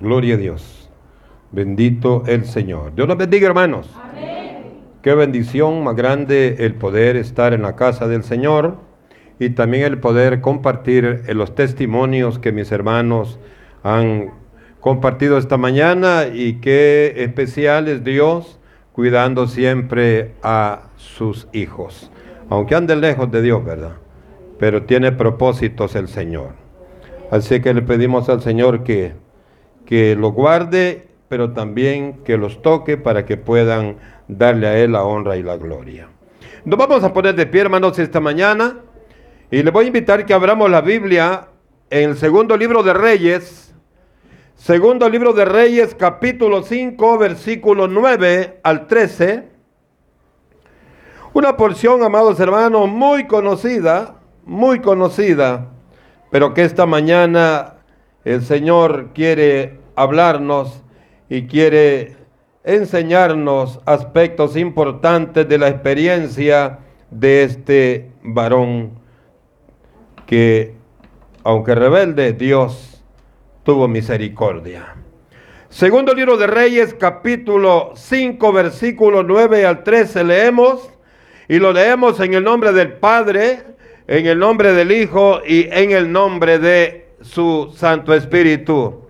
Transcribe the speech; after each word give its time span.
Gloria 0.00 0.34
a 0.34 0.38
Dios. 0.38 0.88
Bendito 1.52 2.22
el 2.26 2.46
Señor. 2.46 2.94
Dios 2.94 3.06
los 3.06 3.18
bendiga, 3.18 3.46
hermanos. 3.46 3.90
Qué 5.02 5.14
bendición 5.14 5.84
más 5.84 5.94
grande 5.94 6.56
el 6.60 6.74
poder 6.74 7.16
estar 7.16 7.52
en 7.52 7.62
la 7.62 7.76
casa 7.76 8.08
del 8.08 8.22
Señor 8.22 8.78
y 9.38 9.50
también 9.50 9.84
el 9.84 9.98
poder 9.98 10.40
compartir 10.40 11.24
los 11.34 11.54
testimonios 11.54 12.38
que 12.38 12.52
mis 12.52 12.70
hermanos 12.72 13.38
han 13.82 14.32
compartido 14.80 15.38
esta 15.38 15.56
mañana 15.56 16.26
y 16.32 16.60
qué 16.60 17.14
especial 17.16 17.88
es 17.88 18.04
Dios 18.04 18.58
cuidando 18.92 19.46
siempre 19.46 20.34
a 20.42 20.90
sus 20.96 21.48
hijos. 21.52 22.10
Aunque 22.48 22.74
anden 22.74 23.00
lejos 23.00 23.30
de 23.30 23.42
Dios, 23.42 23.64
¿verdad? 23.64 23.96
Pero 24.58 24.82
tiene 24.82 25.12
propósitos 25.12 25.94
el 25.94 26.08
Señor. 26.08 26.50
Así 27.30 27.60
que 27.60 27.72
le 27.72 27.82
pedimos 27.82 28.28
al 28.28 28.42
Señor 28.42 28.82
que, 28.82 29.14
que 29.90 30.14
lo 30.14 30.30
guarde, 30.30 31.08
pero 31.28 31.50
también 31.50 32.22
que 32.24 32.38
los 32.38 32.62
toque 32.62 32.96
para 32.96 33.26
que 33.26 33.36
puedan 33.36 33.96
darle 34.28 34.68
a 34.68 34.78
Él 34.78 34.92
la 34.92 35.02
honra 35.02 35.36
y 35.36 35.42
la 35.42 35.56
gloria. 35.56 36.06
Nos 36.64 36.78
vamos 36.78 37.02
a 37.02 37.12
poner 37.12 37.34
de 37.34 37.44
pie, 37.44 37.62
hermanos, 37.62 37.98
esta 37.98 38.20
mañana. 38.20 38.76
Y 39.50 39.64
le 39.64 39.70
voy 39.72 39.86
a 39.86 39.88
invitar 39.88 40.24
que 40.24 40.32
abramos 40.32 40.70
la 40.70 40.80
Biblia 40.80 41.48
en 41.90 42.10
el 42.10 42.16
segundo 42.16 42.56
libro 42.56 42.84
de 42.84 42.92
Reyes. 42.92 43.74
Segundo 44.54 45.08
libro 45.08 45.32
de 45.32 45.44
Reyes, 45.44 45.96
capítulo 45.96 46.62
5, 46.62 47.18
versículo 47.18 47.88
9 47.88 48.60
al 48.62 48.86
13. 48.86 49.48
Una 51.32 51.56
porción, 51.56 52.04
amados 52.04 52.38
hermanos, 52.38 52.88
muy 52.88 53.26
conocida, 53.26 54.14
muy 54.44 54.78
conocida, 54.78 55.66
pero 56.30 56.54
que 56.54 56.62
esta 56.62 56.86
mañana 56.86 57.74
el 58.24 58.42
Señor 58.42 59.08
quiere 59.14 59.79
hablarnos 60.02 60.82
y 61.28 61.46
quiere 61.46 62.16
enseñarnos 62.64 63.80
aspectos 63.84 64.56
importantes 64.56 65.48
de 65.48 65.58
la 65.58 65.68
experiencia 65.68 66.78
de 67.10 67.42
este 67.42 68.10
varón 68.22 68.92
que, 70.26 70.74
aunque 71.44 71.74
rebelde, 71.74 72.32
Dios 72.32 73.02
tuvo 73.62 73.88
misericordia. 73.88 74.96
Segundo 75.68 76.14
libro 76.14 76.36
de 76.36 76.46
Reyes, 76.46 76.94
capítulo 76.94 77.92
5, 77.94 78.52
versículo 78.52 79.22
9 79.22 79.66
al 79.66 79.84
13, 79.84 80.24
leemos, 80.24 80.90
y 81.46 81.58
lo 81.58 81.72
leemos 81.72 82.20
en 82.20 82.34
el 82.34 82.44
nombre 82.44 82.72
del 82.72 82.94
Padre, 82.94 83.64
en 84.06 84.26
el 84.26 84.38
nombre 84.38 84.72
del 84.72 84.92
Hijo 84.92 85.40
y 85.46 85.68
en 85.70 85.92
el 85.92 86.10
nombre 86.10 86.58
de 86.58 87.10
su 87.20 87.72
Santo 87.76 88.14
Espíritu. 88.14 89.09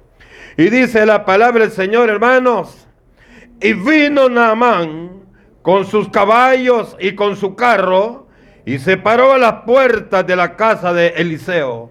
Y 0.61 0.69
dice 0.69 1.07
la 1.07 1.25
palabra 1.25 1.61
del 1.61 1.71
Señor, 1.71 2.11
hermanos, 2.11 2.87
y 3.63 3.73
vino 3.73 4.29
Naamán 4.29 5.25
con 5.63 5.87
sus 5.87 6.11
caballos 6.11 6.99
y 7.01 7.15
con 7.15 7.35
su 7.37 7.57
carro 7.57 8.29
y 8.67 8.79
se 8.79 8.99
paró 8.99 9.33
a 9.33 9.39
las 9.39 9.63
puertas 9.63 10.27
de 10.27 10.37
la 10.37 10.57
casa 10.57 10.93
de 10.93 11.15
Eliseo. 11.17 11.91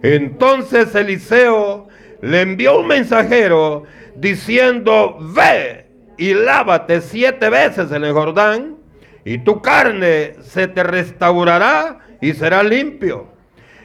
Entonces 0.00 0.94
Eliseo 0.94 1.88
le 2.22 2.42
envió 2.42 2.78
un 2.78 2.86
mensajero 2.86 3.82
diciendo, 4.14 5.18
ve 5.34 5.88
y 6.16 6.34
lávate 6.34 7.00
siete 7.00 7.50
veces 7.50 7.90
en 7.90 8.04
el 8.04 8.12
Jordán 8.12 8.76
y 9.24 9.38
tu 9.38 9.60
carne 9.60 10.34
se 10.40 10.68
te 10.68 10.84
restaurará 10.84 11.98
y 12.20 12.32
será 12.32 12.62
limpio. 12.62 13.26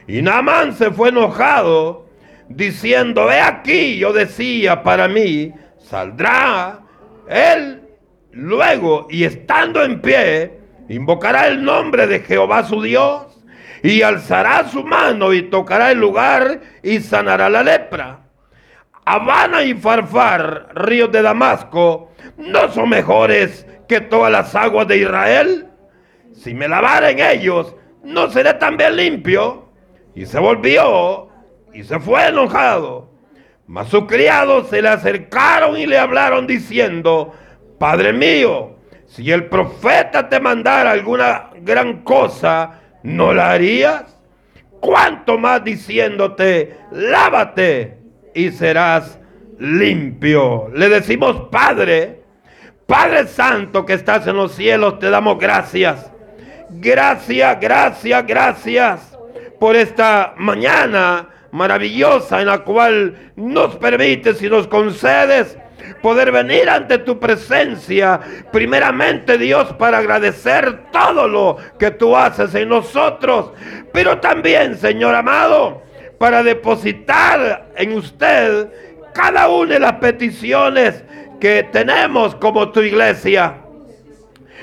Y 0.06 0.22
Naamán 0.22 0.76
se 0.76 0.92
fue 0.92 1.08
enojado 1.08 2.09
diciendo, 2.50 3.26
ve 3.26 3.40
aquí, 3.40 3.96
yo 3.96 4.12
decía 4.12 4.82
para 4.82 5.08
mí, 5.08 5.52
saldrá 5.78 6.80
él 7.28 7.82
luego, 8.32 9.06
y 9.08 9.24
estando 9.24 9.82
en 9.82 10.00
pie, 10.00 10.58
invocará 10.88 11.46
el 11.46 11.64
nombre 11.64 12.06
de 12.06 12.20
Jehová 12.20 12.64
su 12.64 12.82
Dios, 12.82 13.26
y 13.82 14.02
alzará 14.02 14.68
su 14.68 14.84
mano 14.84 15.32
y 15.32 15.42
tocará 15.42 15.90
el 15.92 15.98
lugar 15.98 16.60
y 16.82 17.00
sanará 17.00 17.48
la 17.48 17.62
lepra. 17.62 18.20
Habana 19.06 19.62
y 19.62 19.72
Farfar, 19.72 20.68
ríos 20.74 21.10
de 21.10 21.22
Damasco, 21.22 22.12
no 22.36 22.70
son 22.70 22.90
mejores 22.90 23.66
que 23.88 24.02
todas 24.02 24.30
las 24.30 24.54
aguas 24.54 24.86
de 24.86 24.98
Israel. 24.98 25.68
Si 26.34 26.52
me 26.52 26.68
lavara 26.68 27.10
en 27.10 27.20
ellos, 27.20 27.74
no 28.04 28.30
seré 28.30 28.54
también 28.54 28.96
limpio. 28.96 29.70
Y 30.14 30.26
se 30.26 30.38
volvió 30.38 31.29
y 31.72 31.84
se 31.84 31.98
fue 32.00 32.28
enojado. 32.28 33.10
Mas 33.66 33.88
sus 33.88 34.06
criados 34.06 34.68
se 34.68 34.82
le 34.82 34.88
acercaron 34.88 35.76
y 35.76 35.86
le 35.86 35.98
hablaron 35.98 36.46
diciendo, 36.46 37.32
Padre 37.78 38.12
mío, 38.12 38.76
si 39.06 39.30
el 39.30 39.46
profeta 39.46 40.28
te 40.28 40.40
mandara 40.40 40.90
alguna 40.90 41.50
gran 41.60 42.02
cosa, 42.02 42.80
¿no 43.02 43.32
la 43.32 43.52
harías? 43.52 44.04
¿Cuánto 44.80 45.38
más 45.38 45.62
diciéndote, 45.62 46.76
lávate 46.90 47.98
y 48.34 48.50
serás 48.50 49.18
limpio? 49.58 50.70
Le 50.74 50.88
decimos, 50.88 51.48
Padre, 51.50 52.22
Padre 52.86 53.28
Santo 53.28 53.86
que 53.86 53.92
estás 53.92 54.26
en 54.26 54.36
los 54.36 54.52
cielos, 54.52 54.98
te 54.98 55.10
damos 55.10 55.38
gracias. 55.38 56.10
Gracias, 56.70 57.60
gracias, 57.60 58.26
gracias 58.26 59.18
por 59.60 59.76
esta 59.76 60.34
mañana 60.38 61.28
maravillosa 61.52 62.40
en 62.40 62.46
la 62.46 62.58
cual 62.60 63.32
nos 63.36 63.76
permites 63.76 64.42
y 64.42 64.48
nos 64.48 64.66
concedes 64.66 65.56
poder 66.02 66.32
venir 66.32 66.68
ante 66.68 66.98
tu 66.98 67.18
presencia, 67.18 68.20
primeramente 68.52 69.38
Dios, 69.38 69.72
para 69.74 69.98
agradecer 69.98 70.90
todo 70.92 71.28
lo 71.28 71.56
que 71.78 71.90
tú 71.90 72.16
haces 72.16 72.54
en 72.54 72.68
nosotros, 72.68 73.52
pero 73.92 74.18
también, 74.18 74.76
Señor 74.76 75.14
amado, 75.14 75.82
para 76.18 76.42
depositar 76.42 77.70
en 77.76 77.92
usted 77.94 78.68
cada 79.14 79.48
una 79.48 79.74
de 79.74 79.80
las 79.80 79.94
peticiones 79.94 81.02
que 81.40 81.66
tenemos 81.72 82.34
como 82.36 82.70
tu 82.70 82.80
iglesia. 82.80 83.56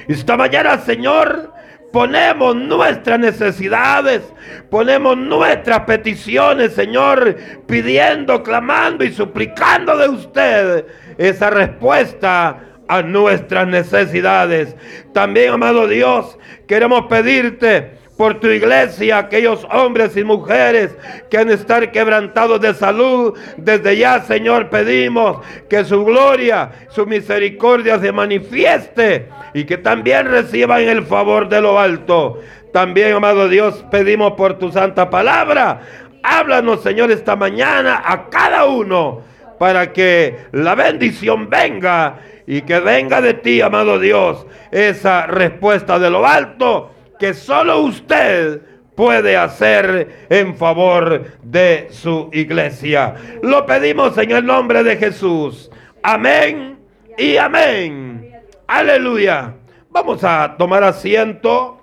Esta 0.07 0.37
mañana, 0.37 0.77
Señor, 0.79 1.51
ponemos 1.97 2.55
nuestras 2.55 3.19
necesidades, 3.19 4.21
ponemos 4.69 5.17
nuestras 5.17 5.79
peticiones, 5.79 6.73
Señor, 6.73 7.35
pidiendo, 7.65 8.43
clamando 8.43 9.03
y 9.03 9.11
suplicando 9.11 9.97
de 9.97 10.07
usted 10.07 10.85
esa 11.17 11.49
respuesta 11.49 12.59
a 12.87 13.01
nuestras 13.01 13.67
necesidades. 13.67 14.75
También, 15.11 15.53
amado 15.53 15.87
Dios, 15.87 16.37
queremos 16.67 17.07
pedirte 17.07 17.96
por 18.17 18.39
tu 18.39 18.47
iglesia, 18.47 19.19
aquellos 19.19 19.65
hombres 19.71 20.17
y 20.17 20.23
mujeres 20.23 20.95
que 21.29 21.37
han 21.37 21.47
de 21.47 21.53
estar 21.53 21.91
quebrantados 21.91 22.59
de 22.59 22.73
salud. 22.73 23.37
Desde 23.57 23.95
ya, 23.95 24.21
Señor, 24.21 24.69
pedimos 24.69 25.45
que 25.69 25.85
su 25.85 26.03
gloria, 26.03 26.71
su 26.89 27.05
misericordia 27.05 27.99
se 27.99 28.11
manifieste 28.11 29.29
y 29.53 29.65
que 29.65 29.77
también 29.77 30.25
reciban 30.25 30.81
el 30.81 31.03
favor 31.05 31.47
de 31.47 31.61
lo 31.61 31.79
alto. 31.79 32.39
También, 32.73 33.13
amado 33.13 33.47
Dios, 33.47 33.85
pedimos 33.91 34.33
por 34.33 34.57
tu 34.57 34.71
santa 34.71 35.09
palabra. 35.11 35.81
Háblanos, 36.23 36.81
Señor, 36.81 37.11
esta 37.11 37.35
mañana 37.35 38.01
a 38.03 38.29
cada 38.29 38.65
uno 38.65 39.21
para 39.59 39.93
que 39.93 40.37
la 40.51 40.75
bendición 40.75 41.49
venga 41.49 42.19
y 42.47 42.61
que 42.61 42.79
venga 42.79 43.21
de 43.21 43.35
ti, 43.35 43.61
amado 43.61 43.99
Dios, 43.99 44.45
esa 44.71 45.27
respuesta 45.27 45.99
de 45.99 46.09
lo 46.09 46.25
alto 46.25 46.91
que 47.19 47.33
solo 47.33 47.81
usted 47.81 48.61
puede 48.95 49.37
hacer 49.37 50.25
en 50.29 50.55
favor 50.55 51.23
de 51.43 51.87
su 51.91 52.29
iglesia. 52.33 53.15
Lo 53.43 53.65
pedimos 53.65 54.17
en 54.17 54.31
el 54.31 54.45
nombre 54.45 54.83
de 54.83 54.97
Jesús. 54.97 55.69
Amén 56.01 56.79
y 57.17 57.37
amén. 57.37 58.31
Aleluya. 58.65 59.53
Vamos 59.91 60.23
a 60.23 60.55
tomar 60.57 60.83
asiento. 60.83 61.79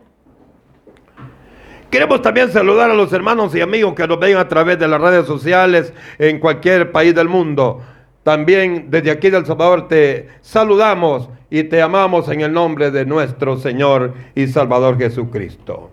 Queremos 1.88 2.22
también 2.22 2.50
saludar 2.50 2.90
a 2.90 2.94
los 2.94 3.12
hermanos 3.12 3.54
y 3.54 3.60
amigos 3.60 3.94
que 3.94 4.08
nos 4.08 4.18
ven 4.18 4.36
a 4.36 4.48
través 4.48 4.78
de 4.80 4.88
las 4.88 5.00
redes 5.00 5.26
sociales 5.26 5.92
en 6.18 6.40
cualquier 6.40 6.90
país 6.90 7.14
del 7.14 7.28
mundo. 7.28 7.80
También 8.24 8.86
desde 8.90 9.10
aquí 9.10 9.28
del 9.28 9.44
Salvador 9.44 9.86
te 9.86 10.30
saludamos 10.40 11.28
y 11.50 11.64
te 11.64 11.82
amamos 11.82 12.28
en 12.30 12.40
el 12.40 12.52
nombre 12.52 12.90
de 12.90 13.04
nuestro 13.04 13.58
Señor 13.58 14.14
y 14.34 14.46
Salvador 14.46 14.98
Jesucristo. 14.98 15.90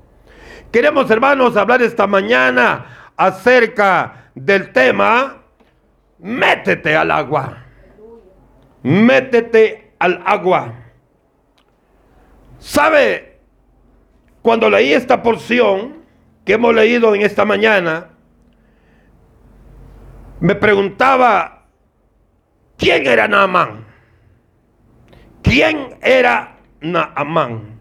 Queremos, 0.72 1.12
hermanos, 1.12 1.58
hablar 1.58 1.82
esta 1.82 2.08
mañana 2.08 3.12
acerca 3.18 4.32
del 4.34 4.72
tema, 4.72 5.44
métete 6.20 6.96
al 6.96 7.12
agua. 7.12 7.66
Métete 8.82 9.92
al 10.00 10.24
agua. 10.26 10.74
¿Sabe? 12.60 13.40
Cuando 14.42 14.70
leí 14.70 14.94
esta 14.94 15.22
porción 15.22 15.98
que 16.46 16.54
hemos 16.54 16.74
leído 16.74 17.14
en 17.14 17.24
esta 17.24 17.44
mañana, 17.44 18.08
me 20.40 20.56
preguntaba 20.56 21.61
¿Quién 22.82 23.06
era 23.06 23.28
Naamán? 23.28 23.86
¿Quién 25.44 26.00
era 26.02 26.58
Naamán? 26.82 27.78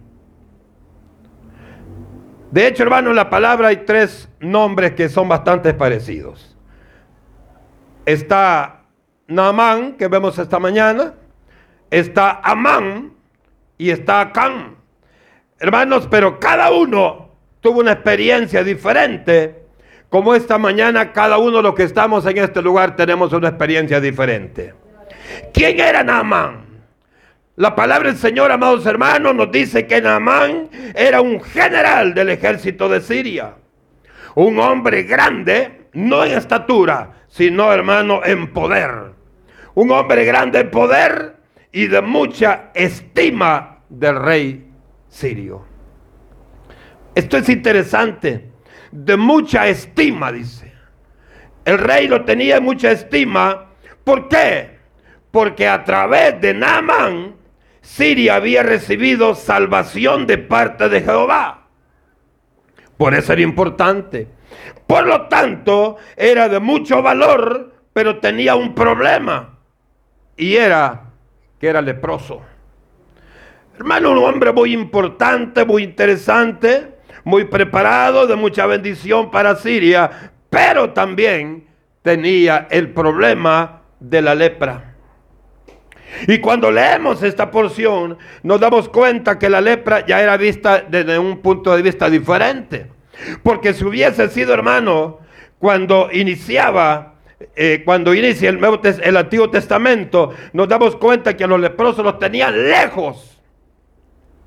De 2.50 2.67
hecho, 2.67 2.82
hermano, 2.82 3.08
en 3.08 3.17
la 3.17 3.31
palabra 3.31 3.69
hay 3.69 3.79
tres 3.87 4.29
nombres 4.41 4.93
que 4.93 5.08
son 5.08 5.26
bastante 5.26 5.73
parecidos. 5.73 6.55
Está 8.05 8.82
Naamán, 9.26 9.94
que 9.94 10.06
vemos 10.06 10.38
esta 10.38 10.58
mañana. 10.58 11.14
Está 11.91 12.38
Amán 12.44 13.14
y 13.79 13.88
está 13.88 14.20
Acán. 14.20 14.76
Hermanos, 15.58 16.08
pero 16.11 16.38
cada 16.38 16.70
uno 16.73 17.31
tuvo 17.62 17.81
una 17.81 17.93
experiencia 17.93 18.62
diferente. 18.62 19.64
Como 20.11 20.35
esta 20.35 20.58
mañana, 20.58 21.14
cada 21.14 21.38
uno 21.38 21.56
de 21.56 21.62
los 21.62 21.75
que 21.75 21.85
estamos 21.85 22.26
en 22.26 22.37
este 22.37 22.61
lugar 22.61 22.96
tenemos 22.96 23.32
una 23.32 23.49
experiencia 23.49 23.99
diferente. 23.99 24.75
¿Quién 25.53 25.81
era 25.81 26.03
Naamán? 26.03 26.71
La 27.56 27.75
palabra 27.75 28.09
del 28.09 28.19
Señor, 28.19 28.50
amados 28.50 28.87
hermanos, 28.87 29.35
nos 29.35 29.53
dice 29.53 29.87
que 29.87 30.00
Naamán 30.00 30.71
era 30.94 31.21
un 31.21 31.41
general 31.41 32.15
del 32.15 32.31
ejército 32.31 32.88
de 32.88 33.00
Siria. 33.00 33.55
Un 34.35 34.59
hombre 34.59 35.03
grande, 35.03 35.88
no 35.93 36.25
en 36.25 36.32
estatura, 36.32 37.25
sino 37.29 37.73
hermano 37.73 38.23
en 38.25 38.53
poder. 38.53 39.12
Un 39.75 39.91
hombre 39.91 40.25
grande 40.25 40.61
en 40.61 40.71
poder 40.71 41.37
y 41.73 41.87
de 41.87 42.00
mucha 42.00 42.71
estima 42.75 43.81
del 43.88 44.17
rey 44.17 44.71
sirio. 45.09 45.65
Esto 47.15 47.37
es 47.37 47.49
interesante. 47.49 48.50
De 48.91 49.17
mucha 49.17 49.69
estima, 49.69 50.32
dice. 50.32 50.73
El 51.65 51.79
rey 51.79 52.09
lo 52.09 52.25
tenía 52.25 52.56
en 52.56 52.65
mucha 52.65 52.91
estima. 52.91 53.67
¿Por 54.03 54.29
qué? 54.29 54.69
Porque 55.31 55.69
a 55.69 55.85
través 55.85 56.41
de 56.41 56.55
Naamán 56.55 57.41
Siria 57.82 58.37
había 58.37 58.62
recibido 58.62 59.35
salvación 59.35 60.27
de 60.27 60.38
parte 60.38 60.88
de 60.88 61.00
Jehová. 61.00 61.67
Por 62.97 63.15
eso 63.15 63.32
era 63.32 63.43
importante. 63.43 64.29
Por 64.87 65.06
lo 65.06 65.29
tanto, 65.29 65.97
era 66.17 66.49
de 66.49 66.61
mucho 66.61 67.03
valor, 67.03 67.73
pero 67.93 68.19
tenía 68.19 68.55
un 68.56 68.75
problema. 68.75 69.59
Y 70.37 70.56
era 70.56 71.05
que 71.59 71.69
era 71.69 71.81
leproso. 71.81 72.43
Hermano, 73.77 74.12
un 74.12 74.19
hombre 74.19 74.53
muy 74.53 74.75
importante, 74.75 75.65
muy 75.65 75.82
interesante, 75.82 76.94
muy 77.25 77.44
preparado, 77.44 78.27
de 78.27 78.37
mucha 78.37 78.67
bendición 78.67 79.31
para 79.31 79.56
Siria, 79.56 80.32
pero 80.50 80.91
también 80.91 81.67
tenía 82.03 82.67
el 82.71 82.91
problema 82.91 83.82
de 84.00 84.23
la 84.23 84.35
lepra. 84.35 84.90
Y 86.27 86.39
cuando 86.39 86.71
leemos 86.71 87.23
esta 87.23 87.51
porción, 87.51 88.19
nos 88.43 88.61
damos 88.61 88.89
cuenta 88.89 89.39
que 89.39 89.49
la 89.49 89.61
lepra 89.61 90.05
ya 90.07 90.21
era 90.21 90.37
vista 90.37 90.85
desde 90.89 91.19
un 91.19 91.39
punto 91.39 91.75
de 91.75 91.83
vista 91.83 92.11
diferente. 92.11 92.87
Porque 93.43 93.75
si 93.75 93.85
hubiese 93.85 94.29
sido 94.29 94.55
hermano, 94.55 95.19
cuando 95.59 96.09
iniciaba, 96.12 97.15
eh, 97.55 97.83
cuando 97.85 98.15
inicia 98.15 98.49
el, 98.49 98.61
Nuevo, 98.61 98.81
el 98.83 99.17
Antiguo 99.17 99.51
Testamento, 99.51 100.31
nos 100.53 100.69
damos 100.69 100.97
cuenta 100.97 101.37
que 101.37 101.47
los 101.47 101.61
leprosos 101.61 102.05
los 102.05 102.19
tenían 102.19 102.69
lejos. 102.69 103.39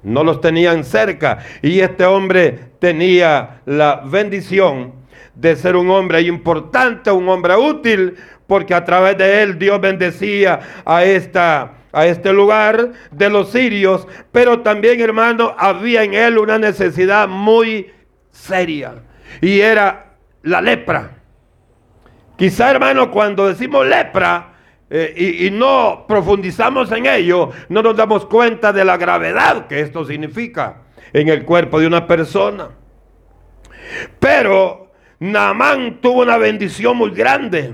No 0.01 0.23
los 0.23 0.41
tenían 0.41 0.83
cerca. 0.83 1.39
Y 1.61 1.79
este 1.79 2.05
hombre 2.05 2.59
tenía 2.79 3.61
la 3.65 4.01
bendición 4.05 5.03
de 5.35 5.55
ser 5.55 5.75
un 5.75 5.89
hombre 5.89 6.21
importante, 6.21 7.09
un 7.11 7.27
hombre 7.29 7.55
útil, 7.55 8.15
porque 8.53 8.75
a 8.75 8.85
través 8.85 9.17
de 9.17 9.41
él 9.41 9.57
Dios 9.57 9.81
bendecía 9.81 10.59
a 10.85 11.03
esta 11.03 11.71
a 11.91 12.05
este 12.05 12.31
lugar 12.31 12.91
de 13.09 13.27
los 13.27 13.49
sirios, 13.51 14.07
pero 14.31 14.59
también, 14.59 15.01
hermano, 15.01 15.55
había 15.57 16.03
en 16.03 16.13
él 16.13 16.37
una 16.37 16.59
necesidad 16.59 17.27
muy 17.27 17.91
seria 18.29 19.01
y 19.41 19.59
era 19.59 20.17
la 20.43 20.61
lepra. 20.61 21.17
Quizá, 22.35 22.69
hermano, 22.69 23.09
cuando 23.09 23.47
decimos 23.47 23.87
lepra 23.87 24.53
eh, 24.87 25.15
y, 25.17 25.47
y 25.47 25.49
no 25.49 26.05
profundizamos 26.07 26.91
en 26.91 27.07
ello, 27.07 27.49
no 27.69 27.81
nos 27.81 27.97
damos 27.97 28.27
cuenta 28.27 28.71
de 28.71 28.85
la 28.85 28.97
gravedad 28.97 29.65
que 29.65 29.79
esto 29.79 30.05
significa 30.05 30.83
en 31.11 31.27
el 31.27 31.43
cuerpo 31.43 31.79
de 31.79 31.87
una 31.87 32.05
persona. 32.05 32.69
Pero 34.19 34.91
Naamán 35.19 36.01
tuvo 36.01 36.21
una 36.21 36.37
bendición 36.37 36.97
muy 36.97 37.11
grande. 37.11 37.73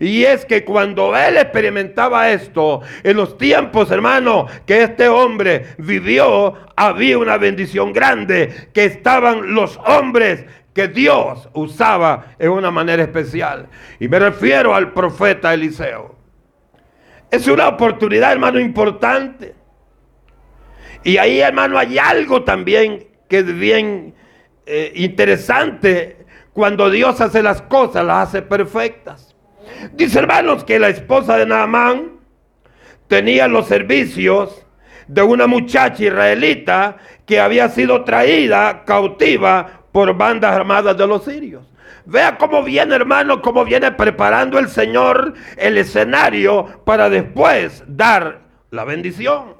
Y 0.00 0.24
es 0.24 0.44
que 0.44 0.64
cuando 0.64 1.16
él 1.16 1.36
experimentaba 1.36 2.30
esto, 2.30 2.80
en 3.02 3.16
los 3.16 3.36
tiempos, 3.36 3.90
hermano, 3.90 4.46
que 4.66 4.82
este 4.82 5.08
hombre 5.08 5.74
vivió, 5.78 6.54
había 6.76 7.18
una 7.18 7.36
bendición 7.36 7.92
grande, 7.92 8.68
que 8.72 8.84
estaban 8.84 9.54
los 9.54 9.78
hombres 9.86 10.44
que 10.72 10.88
Dios 10.88 11.48
usaba 11.54 12.34
en 12.38 12.50
una 12.50 12.70
manera 12.70 13.02
especial. 13.02 13.68
Y 13.98 14.08
me 14.08 14.18
refiero 14.18 14.74
al 14.74 14.92
profeta 14.92 15.52
Eliseo. 15.52 16.14
Es 17.30 17.46
una 17.48 17.68
oportunidad, 17.68 18.32
hermano, 18.32 18.60
importante. 18.60 19.54
Y 21.02 21.16
ahí, 21.16 21.40
hermano, 21.40 21.78
hay 21.78 21.98
algo 21.98 22.44
también 22.44 23.08
que 23.28 23.38
es 23.38 23.58
bien 23.58 24.14
eh, 24.66 24.92
interesante 24.94 26.26
cuando 26.52 26.90
Dios 26.90 27.20
hace 27.20 27.42
las 27.42 27.62
cosas, 27.62 28.04
las 28.04 28.28
hace 28.28 28.42
perfectas. 28.42 29.27
Dice 29.92 30.18
hermanos 30.18 30.64
que 30.64 30.78
la 30.78 30.88
esposa 30.88 31.36
de 31.36 31.46
Naamán 31.46 32.18
tenía 33.06 33.48
los 33.48 33.66
servicios 33.66 34.64
de 35.06 35.22
una 35.22 35.46
muchacha 35.46 36.04
israelita 36.04 36.96
que 37.26 37.40
había 37.40 37.68
sido 37.68 38.04
traída 38.04 38.84
cautiva 38.84 39.82
por 39.92 40.16
bandas 40.16 40.54
armadas 40.54 40.96
de 40.96 41.06
los 41.06 41.24
sirios. 41.24 41.64
Vea 42.04 42.38
cómo 42.38 42.62
viene, 42.62 42.94
hermano, 42.94 43.42
cómo 43.42 43.64
viene 43.64 43.92
preparando 43.92 44.58
el 44.58 44.68
Señor 44.68 45.34
el 45.56 45.76
escenario 45.76 46.82
para 46.84 47.10
después 47.10 47.84
dar 47.86 48.40
la 48.70 48.84
bendición. 48.84 49.54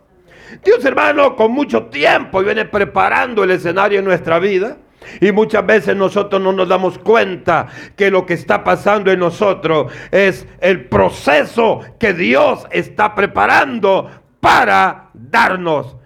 Dios, 0.65 0.85
hermano, 0.85 1.37
con 1.37 1.53
mucho 1.53 1.87
tiempo 1.87 2.43
viene 2.43 2.65
preparando 2.65 3.45
el 3.45 3.51
escenario 3.51 3.99
en 3.99 4.05
nuestra 4.07 4.39
vida. 4.39 4.79
Y 5.21 5.33
muchas 5.33 5.65
veces 5.67 5.97
nosotros 5.97 6.41
no 6.41 6.53
nos 6.53 6.69
damos 6.69 6.99
cuenta 6.99 7.67
que 7.97 8.11
lo 8.11 8.27
que 8.27 8.35
está 8.35 8.65
pasando 8.65 9.11
en 9.11 9.21
nosotros 9.21 9.93
es 10.11 10.47
el 10.61 10.87
proceso 10.87 11.81
que 11.99 12.15
Dios 12.15 12.67
está 12.71 13.15
preparando 13.15 14.11
para 14.41 15.11
darnos 15.15 15.97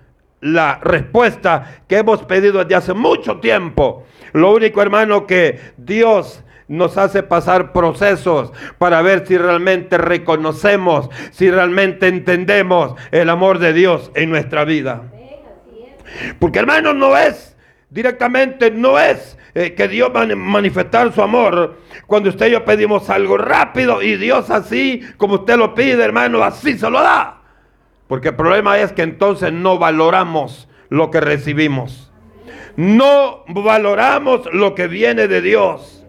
la 0.40 0.80
respuesta 0.82 1.82
que 1.86 1.98
hemos 1.98 2.24
pedido 2.24 2.64
desde 2.64 2.74
hace 2.74 2.94
mucho 2.94 3.38
tiempo. 3.38 4.04
Lo 4.32 4.52
único, 4.52 4.82
hermano, 4.82 5.26
que 5.26 5.60
Dios 5.76 6.42
nos 6.68 6.96
hace 6.96 7.22
pasar 7.22 7.72
procesos 7.72 8.52
para 8.78 9.02
ver 9.02 9.26
si 9.26 9.36
realmente 9.36 9.98
reconocemos, 9.98 11.10
si 11.30 11.50
realmente 11.50 12.08
entendemos 12.08 12.94
el 13.10 13.30
amor 13.30 13.58
de 13.58 13.72
Dios 13.72 14.10
en 14.14 14.30
nuestra 14.30 14.64
vida. 14.64 15.02
Porque, 16.38 16.58
hermano, 16.58 16.92
no 16.92 17.16
es 17.16 17.51
directamente 17.92 18.70
no 18.70 18.98
es 18.98 19.38
eh, 19.54 19.74
que 19.74 19.86
Dios 19.86 20.10
va 20.14 20.22
a 20.22 20.26
manifestar 20.34 21.12
su 21.12 21.22
amor 21.22 21.76
cuando 22.06 22.30
usted 22.30 22.46
y 22.48 22.52
yo 22.52 22.64
pedimos 22.64 23.10
algo 23.10 23.36
rápido 23.36 24.00
y 24.00 24.16
Dios 24.16 24.48
así 24.50 25.02
como 25.18 25.34
usted 25.34 25.56
lo 25.56 25.74
pide, 25.74 26.02
hermano, 26.02 26.42
así 26.42 26.78
se 26.78 26.90
lo 26.90 27.02
da. 27.02 27.42
Porque 28.08 28.28
el 28.28 28.36
problema 28.36 28.78
es 28.78 28.92
que 28.92 29.02
entonces 29.02 29.52
no 29.52 29.78
valoramos 29.78 30.68
lo 30.88 31.10
que 31.10 31.20
recibimos. 31.20 32.10
No 32.76 33.44
valoramos 33.48 34.48
lo 34.52 34.74
que 34.74 34.86
viene 34.88 35.28
de 35.28 35.42
Dios. 35.42 36.06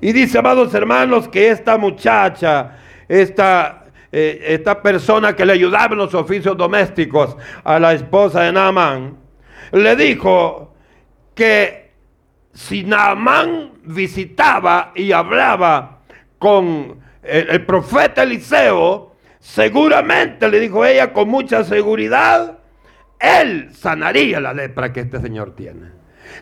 Y 0.00 0.12
dice, 0.12 0.38
amados 0.38 0.72
hermanos, 0.74 1.28
que 1.28 1.50
esta 1.50 1.76
muchacha, 1.76 2.78
esta, 3.08 3.84
eh, 4.12 4.42
esta 4.48 4.82
persona 4.82 5.36
que 5.36 5.44
le 5.44 5.52
ayudaba 5.52 5.92
en 5.92 5.98
los 5.98 6.14
oficios 6.14 6.56
domésticos 6.56 7.36
a 7.64 7.78
la 7.78 7.92
esposa 7.92 8.42
de 8.42 8.52
Naaman, 8.52 9.16
le 9.72 9.96
dijo, 9.96 10.75
que 11.36 11.92
si 12.54 12.82
Naamán 12.82 13.74
visitaba 13.84 14.92
y 14.96 15.12
hablaba 15.12 16.00
con 16.38 16.98
el, 17.22 17.64
profeta 17.66 18.22
Eliseo, 18.22 19.14
seguramente, 19.38 20.48
le 20.48 20.58
dijo 20.58 20.84
ella 20.84 21.12
con 21.12 21.28
mucha 21.28 21.62
seguridad, 21.62 22.58
él 23.20 23.68
sanaría 23.74 24.40
la 24.40 24.54
lepra 24.54 24.92
que 24.92 25.00
este 25.00 25.20
señor 25.20 25.54
tiene. 25.54 25.90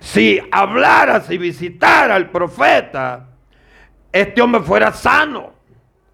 Si 0.01 0.41
hablara, 0.53 1.21
si 1.21 1.39
visitara 1.39 2.15
al 2.15 2.31
profeta, 2.31 3.31
este 4.13 4.41
hombre 4.41 4.63
fuera 4.63 4.93
sano. 4.93 5.55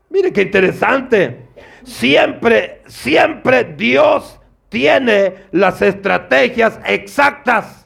Mire 0.08 0.32
qué 0.32 0.42
interesante. 0.42 1.48
Siempre, 1.84 2.82
siempre 2.86 3.64
Dios 3.76 4.40
tiene 4.70 5.34
las 5.52 5.82
estrategias 5.82 6.80
exactas 6.86 7.80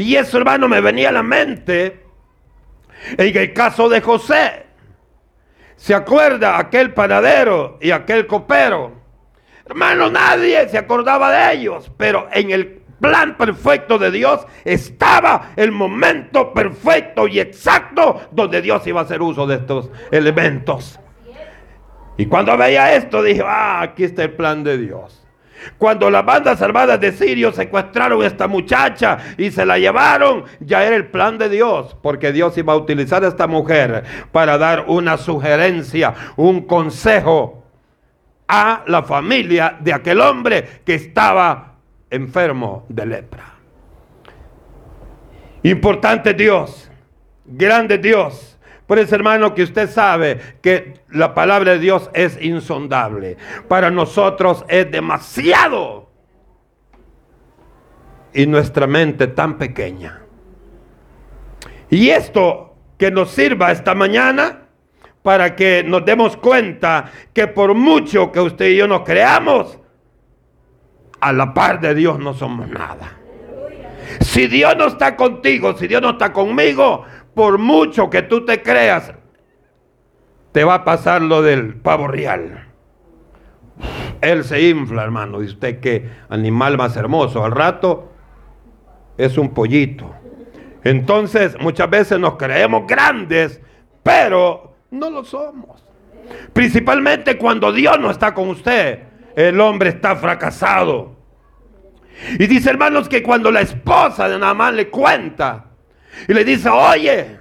y 0.00 0.16
eso, 0.16 0.38
hermano, 0.38 0.68
me 0.68 0.80
venía 0.80 1.10
a 1.10 1.12
la 1.12 1.22
mente 1.22 2.04
en 3.16 3.36
el 3.36 3.52
caso 3.52 3.88
de 3.88 4.00
José. 4.00 4.66
¿Se 5.76 5.94
acuerda 5.94 6.58
aquel 6.58 6.92
panadero 6.92 7.78
y 7.80 7.90
aquel 7.90 8.26
copero? 8.26 9.00
Hermano, 9.66 10.10
nadie 10.10 10.68
se 10.68 10.78
acordaba 10.78 11.30
de 11.30 11.54
ellos, 11.54 11.90
pero 11.96 12.28
en 12.32 12.50
el 12.50 12.80
plan 13.00 13.36
perfecto 13.36 13.98
de 13.98 14.10
Dios 14.10 14.46
estaba 14.64 15.52
el 15.56 15.72
momento 15.72 16.52
perfecto 16.52 17.26
y 17.26 17.40
exacto 17.40 18.20
donde 18.30 18.60
Dios 18.60 18.86
iba 18.86 19.00
a 19.00 19.04
hacer 19.04 19.22
uso 19.22 19.46
de 19.46 19.56
estos 19.56 19.90
elementos. 20.10 20.98
Y 22.16 22.26
cuando 22.26 22.56
veía 22.56 22.94
esto 22.94 23.22
dije, 23.22 23.42
ah, 23.46 23.80
aquí 23.80 24.04
está 24.04 24.24
el 24.24 24.32
plan 24.32 24.62
de 24.62 24.76
Dios. 24.76 25.19
Cuando 25.78 26.10
las 26.10 26.24
bandas 26.24 26.60
armadas 26.62 27.00
de 27.00 27.12
Sirio 27.12 27.52
secuestraron 27.52 28.22
a 28.22 28.26
esta 28.26 28.48
muchacha 28.48 29.18
y 29.36 29.50
se 29.50 29.64
la 29.66 29.78
llevaron, 29.78 30.44
ya 30.60 30.84
era 30.84 30.96
el 30.96 31.06
plan 31.06 31.38
de 31.38 31.48
Dios, 31.48 31.96
porque 32.02 32.32
Dios 32.32 32.56
iba 32.58 32.72
a 32.72 32.76
utilizar 32.76 33.24
a 33.24 33.28
esta 33.28 33.46
mujer 33.46 34.04
para 34.32 34.58
dar 34.58 34.84
una 34.88 35.16
sugerencia, 35.16 36.14
un 36.36 36.62
consejo 36.62 37.64
a 38.48 38.82
la 38.86 39.02
familia 39.02 39.76
de 39.80 39.92
aquel 39.92 40.20
hombre 40.20 40.80
que 40.84 40.94
estaba 40.94 41.74
enfermo 42.10 42.84
de 42.88 43.06
lepra. 43.06 43.44
Importante 45.62 46.34
Dios, 46.34 46.90
grande 47.44 47.98
Dios 47.98 48.49
por 48.90 48.98
eso, 48.98 49.14
hermano, 49.14 49.54
que 49.54 49.62
usted 49.62 49.88
sabe 49.88 50.56
que 50.60 50.94
la 51.10 51.32
palabra 51.32 51.74
de 51.74 51.78
Dios 51.78 52.10
es 52.12 52.36
insondable. 52.42 53.36
Para 53.68 53.88
nosotros 53.88 54.64
es 54.66 54.90
demasiado. 54.90 56.10
Y 58.34 58.46
nuestra 58.46 58.88
mente 58.88 59.28
tan 59.28 59.58
pequeña. 59.58 60.22
Y 61.88 62.08
esto 62.10 62.74
que 62.98 63.12
nos 63.12 63.30
sirva 63.30 63.70
esta 63.70 63.94
mañana 63.94 64.62
para 65.22 65.54
que 65.54 65.84
nos 65.84 66.04
demos 66.04 66.36
cuenta 66.36 67.12
que 67.32 67.46
por 67.46 67.74
mucho 67.74 68.32
que 68.32 68.40
usted 68.40 68.70
y 68.70 68.76
yo 68.78 68.88
nos 68.88 69.02
creamos, 69.02 69.78
a 71.20 71.32
la 71.32 71.54
par 71.54 71.78
de 71.80 71.94
Dios 71.94 72.18
no 72.18 72.34
somos 72.34 72.66
nada. 72.66 73.18
Si 74.20 74.48
Dios 74.48 74.74
no 74.76 74.88
está 74.88 75.14
contigo, 75.14 75.76
si 75.76 75.86
Dios 75.86 76.02
no 76.02 76.10
está 76.10 76.32
conmigo, 76.32 77.04
por 77.40 77.56
mucho 77.56 78.10
que 78.10 78.20
tú 78.20 78.44
te 78.44 78.60
creas, 78.60 79.14
te 80.52 80.62
va 80.62 80.74
a 80.74 80.84
pasar 80.84 81.22
lo 81.22 81.40
del 81.40 81.74
pavo 81.74 82.06
real. 82.06 82.66
Él 84.20 84.44
se 84.44 84.68
infla, 84.68 85.04
hermano. 85.04 85.42
Y 85.42 85.46
usted 85.46 85.80
qué 85.80 86.06
animal 86.28 86.76
más 86.76 86.98
hermoso. 86.98 87.42
Al 87.42 87.52
rato 87.52 88.12
es 89.16 89.38
un 89.38 89.54
pollito. 89.54 90.14
Entonces, 90.84 91.56
muchas 91.58 91.88
veces 91.88 92.18
nos 92.18 92.36
creemos 92.36 92.86
grandes, 92.86 93.58
pero 94.02 94.74
no 94.90 95.08
lo 95.08 95.24
somos. 95.24 95.82
Principalmente 96.52 97.38
cuando 97.38 97.72
Dios 97.72 97.98
no 97.98 98.10
está 98.10 98.34
con 98.34 98.50
usted, 98.50 98.98
el 99.34 99.58
hombre 99.62 99.88
está 99.88 100.14
fracasado. 100.14 101.16
Y 102.38 102.46
dice, 102.46 102.68
hermanos, 102.68 103.08
que 103.08 103.22
cuando 103.22 103.50
la 103.50 103.62
esposa 103.62 104.28
de 104.28 104.38
Naamán 104.38 104.76
le 104.76 104.90
cuenta 104.90 105.69
y 106.28 106.34
le 106.34 106.44
dice, 106.44 106.68
oye, 106.68 107.38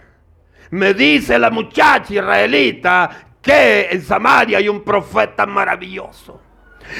me 0.71 0.93
dice 0.93 1.39
la 1.39 1.49
muchacha 1.49 2.13
israelita 2.13 3.09
que 3.41 3.89
en 3.91 4.01
Samaria 4.01 4.57
hay 4.59 4.69
un 4.69 4.83
profeta 4.83 5.45
maravilloso. 5.45 6.41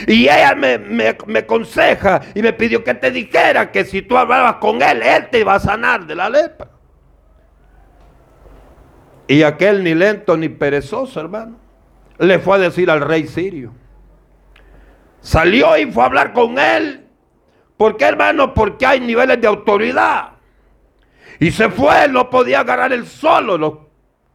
Y 0.08 0.24
ella 0.24 0.54
me, 0.56 0.78
me, 0.78 1.40
aconseja 1.40 2.22
y 2.36 2.42
me 2.42 2.54
pidió 2.54 2.84
que 2.84 2.94
te 2.94 3.10
dijera 3.12 3.72
que 3.72 3.86
si 3.86 4.02
tú 4.02 4.18
hablabas 4.18 4.56
con 4.56 4.82
él, 4.82 5.02
él 5.02 5.30
te 5.32 5.40
iba 5.40 5.56
a 5.56 5.60
sanar 5.60 6.06
de 6.06 6.16
la 6.16 6.30
lepra. 6.30 6.70
Y 9.28 9.44
aquel 9.44 9.84
ni 9.84 9.94
lento 9.94 10.38
ni 10.38 10.50
perezoso, 10.50 11.20
hermano, 11.20 11.58
le 12.18 12.40
fue 12.40 12.58
a 12.58 12.60
decir 12.60 12.90
al 12.90 13.02
rey 13.02 13.28
sirio. 13.28 13.74
Salió 15.22 15.78
y 15.78 15.92
fue 15.92 16.04
a 16.04 16.08
hablar 16.08 16.34
con 16.34 16.58
él. 16.58 17.06
¿Por 17.78 17.98
qué, 17.98 18.06
hermano? 18.06 18.54
Porque 18.54 18.86
hay 18.86 19.00
niveles 19.00 19.40
de 19.40 19.48
autoridad. 19.48 20.32
Y 21.40 21.52
se 21.52 21.70
fue, 21.70 22.08
no 22.10 22.30
podía 22.30 22.62
agarrar 22.62 22.92
el 22.92 23.08
solo, 23.08 23.58
los 23.58 23.74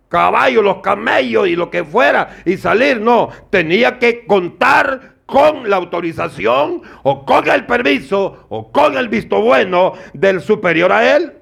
caballos, 0.09 0.65
los 0.65 0.79
camellos 0.79 1.49
y 1.49 1.57
lo 1.57 1.71
que 1.71 1.85
fuera 1.85 2.37
y 2.45 2.57
salir. 2.57 3.01
No, 3.01 3.29
tenía 3.51 3.99
que 3.99 4.27
contar 4.27 5.15
con 5.27 5.69
la 5.69 5.77
autorización 5.77 6.83
o 7.03 7.25
con 7.25 7.49
el 7.49 7.67
permiso 7.67 8.47
o 8.49 8.71
con 8.71 8.97
el 8.97 9.09
visto 9.09 9.41
bueno 9.41 9.95
del 10.13 10.41
superior 10.41 10.93
a 10.93 11.17
él. 11.17 11.33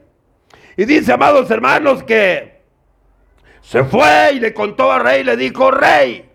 Y 0.76 0.84
dice, 0.84 1.12
amados 1.12 1.50
hermanos, 1.50 2.02
que 2.02 2.62
se 3.60 3.84
fue 3.84 4.32
y 4.34 4.40
le 4.40 4.54
contó 4.54 4.90
al 4.90 5.02
rey, 5.04 5.22
le 5.22 5.36
dijo, 5.36 5.70
rey. 5.70 6.28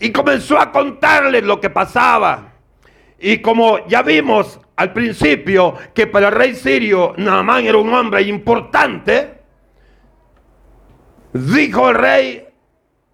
Y 0.00 0.12
comenzó 0.12 0.58
a 0.58 0.70
contarle 0.70 1.42
lo 1.42 1.60
que 1.60 1.70
pasaba. 1.70 2.52
Y 3.18 3.38
como 3.38 3.86
ya 3.88 4.02
vimos, 4.02 4.60
al 4.78 4.92
principio 4.92 5.74
que 5.92 6.06
para 6.06 6.28
el 6.28 6.34
rey 6.34 6.54
sirio 6.54 7.12
Naamán 7.16 7.66
era 7.66 7.78
un 7.78 7.92
hombre 7.92 8.22
importante, 8.22 9.40
dijo 11.32 11.90
el 11.90 11.96
rey, 11.96 12.46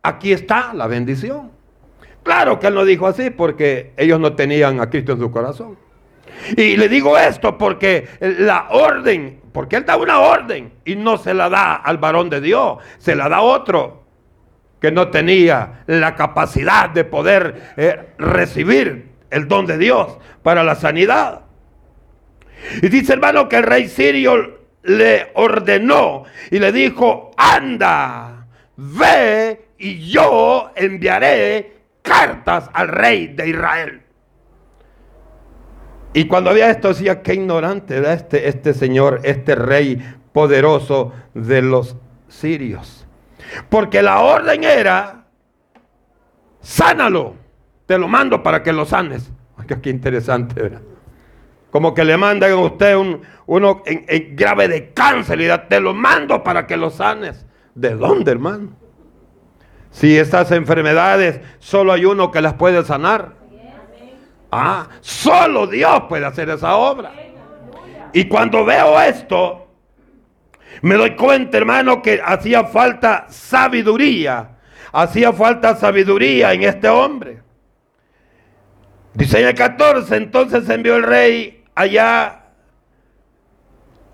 aquí 0.02 0.32
está 0.32 0.74
la 0.74 0.86
bendición. 0.86 1.50
Claro 2.22 2.60
que 2.60 2.66
él 2.66 2.74
no 2.74 2.84
dijo 2.84 3.06
así 3.06 3.30
porque 3.30 3.94
ellos 3.96 4.20
no 4.20 4.34
tenían 4.34 4.78
a 4.78 4.90
Cristo 4.90 5.12
en 5.12 5.20
su 5.20 5.30
corazón. 5.30 5.78
Y 6.54 6.76
le 6.76 6.86
digo 6.90 7.16
esto 7.16 7.56
porque 7.56 8.08
la 8.20 8.66
orden, 8.68 9.40
porque 9.50 9.76
él 9.76 9.86
da 9.86 9.96
una 9.96 10.20
orden 10.20 10.70
y 10.84 10.96
no 10.96 11.16
se 11.16 11.32
la 11.32 11.48
da 11.48 11.76
al 11.76 11.96
varón 11.96 12.28
de 12.28 12.42
Dios, 12.42 12.76
se 12.98 13.14
la 13.14 13.30
da 13.30 13.36
a 13.36 13.42
otro 13.42 14.04
que 14.82 14.92
no 14.92 15.08
tenía 15.08 15.82
la 15.86 16.14
capacidad 16.14 16.90
de 16.90 17.04
poder 17.04 17.72
eh, 17.78 18.10
recibir 18.18 19.14
el 19.30 19.48
don 19.48 19.64
de 19.64 19.78
Dios 19.78 20.18
para 20.42 20.62
la 20.62 20.74
sanidad. 20.74 21.43
Y 22.82 22.88
dice 22.88 23.12
hermano 23.12 23.48
que 23.48 23.56
el 23.56 23.62
rey 23.62 23.88
sirio 23.88 24.58
le 24.82 25.30
ordenó 25.34 26.24
y 26.50 26.58
le 26.58 26.72
dijo, 26.72 27.30
anda, 27.36 28.46
ve 28.76 29.68
y 29.78 30.10
yo 30.10 30.70
enviaré 30.74 31.72
cartas 32.02 32.70
al 32.72 32.88
rey 32.88 33.28
de 33.28 33.48
Israel. 33.48 34.00
Y 36.12 36.26
cuando 36.26 36.50
había 36.50 36.70
esto 36.70 36.88
decía, 36.88 37.22
qué 37.22 37.34
ignorante 37.34 37.96
era 37.96 38.12
este, 38.12 38.48
este 38.48 38.72
señor, 38.72 39.20
este 39.24 39.56
rey 39.56 39.98
poderoso 40.32 41.12
de 41.34 41.62
los 41.62 41.96
sirios. 42.28 43.06
Porque 43.68 44.00
la 44.00 44.20
orden 44.20 44.62
era, 44.62 45.24
sánalo, 46.60 47.34
te 47.86 47.98
lo 47.98 48.06
mando 48.06 48.42
para 48.42 48.62
que 48.62 48.72
lo 48.72 48.84
sanes. 48.84 49.30
Qué 49.82 49.90
interesante, 49.90 50.62
¿verdad? 50.62 50.82
Como 51.74 51.92
que 51.92 52.04
le 52.04 52.16
mandan 52.16 52.52
a 52.52 52.56
usted 52.56 52.94
un, 52.94 53.22
uno 53.46 53.82
en, 53.84 54.36
grave 54.36 54.68
de 54.68 54.92
cáncer 54.92 55.40
y 55.40 55.48
te 55.68 55.80
lo 55.80 55.92
mando 55.92 56.44
para 56.44 56.68
que 56.68 56.76
lo 56.76 56.88
sanes. 56.88 57.44
¿De 57.74 57.96
dónde, 57.96 58.30
hermano? 58.30 58.76
Si 59.90 60.16
estas 60.16 60.52
enfermedades 60.52 61.40
solo 61.58 61.92
hay 61.92 62.04
uno 62.04 62.30
que 62.30 62.40
las 62.40 62.54
puede 62.54 62.84
sanar. 62.84 63.32
Ah, 64.52 64.86
solo 65.00 65.66
Dios 65.66 66.04
puede 66.08 66.24
hacer 66.24 66.48
esa 66.48 66.76
obra. 66.76 67.10
Y 68.12 68.28
cuando 68.28 68.64
veo 68.64 69.00
esto, 69.00 69.66
me 70.80 70.94
doy 70.94 71.16
cuenta, 71.16 71.58
hermano, 71.58 72.00
que 72.00 72.22
hacía 72.24 72.66
falta 72.66 73.26
sabiduría. 73.28 74.58
Hacía 74.92 75.32
falta 75.32 75.74
sabiduría 75.74 76.52
en 76.52 76.62
este 76.62 76.88
hombre. 76.88 77.42
Dice 79.12 79.40
en 79.40 79.48
el 79.48 79.54
14, 79.56 80.14
entonces 80.14 80.68
envió 80.68 80.94
el 80.94 81.02
rey 81.02 81.62
allá 81.74 82.44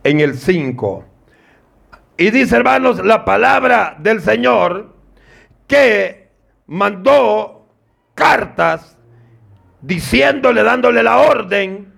en 0.02 0.20
el 0.20 0.38
5. 0.38 1.04
Y 2.16 2.30
dice, 2.30 2.56
hermanos, 2.56 3.04
la 3.04 3.24
palabra 3.24 3.96
del 3.98 4.20
Señor 4.20 4.94
que 5.66 6.28
mandó 6.66 7.68
cartas 8.14 8.98
diciéndole, 9.80 10.62
dándole 10.62 11.02
la 11.02 11.18
orden 11.18 11.94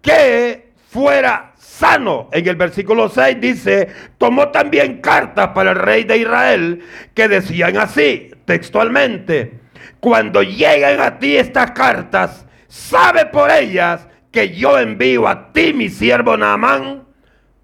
que 0.00 0.72
fuera 0.88 1.52
sano. 1.56 2.28
En 2.32 2.46
el 2.48 2.56
versículo 2.56 3.08
6 3.08 3.40
dice, 3.40 3.88
tomó 4.16 4.48
también 4.48 5.00
cartas 5.00 5.48
para 5.48 5.72
el 5.72 5.76
rey 5.76 6.04
de 6.04 6.18
Israel 6.18 6.82
que 7.12 7.28
decían 7.28 7.76
así, 7.76 8.30
textualmente, 8.44 9.60
cuando 10.00 10.42
lleguen 10.42 11.00
a 11.00 11.18
ti 11.18 11.36
estas 11.36 11.72
cartas, 11.72 12.46
sabe 12.68 13.26
por 13.26 13.50
ellas 13.50 14.08
que 14.36 14.54
yo 14.54 14.78
envío 14.78 15.26
a 15.26 15.50
ti, 15.50 15.72
mi 15.72 15.88
siervo 15.88 16.36
Naamán, 16.36 17.04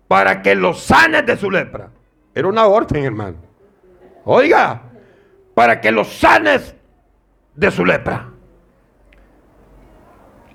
para 0.08 0.40
que 0.40 0.54
lo 0.54 0.72
sanes 0.72 1.26
de 1.26 1.36
su 1.36 1.50
lepra. 1.50 1.90
Era 2.34 2.48
una 2.48 2.64
orden, 2.64 3.04
hermano. 3.04 3.36
Oiga, 4.24 4.80
para 5.52 5.82
que 5.82 5.92
lo 5.92 6.02
sanes 6.02 6.74
de 7.54 7.70
su 7.70 7.84
lepra. 7.84 8.30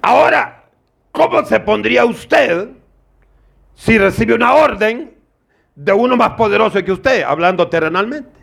Ahora, 0.02 0.64
¿cómo 1.12 1.46
se 1.46 1.60
pondría 1.60 2.04
usted 2.04 2.70
si 3.76 4.00
recibe 4.00 4.34
una 4.34 4.56
orden 4.56 5.14
de 5.76 5.94
uno 5.94 6.18
más 6.18 6.32
poderoso 6.32 6.84
que 6.84 6.94
usted, 6.94 7.22
hablando 7.22 7.68
terrenalmente? 7.68 8.37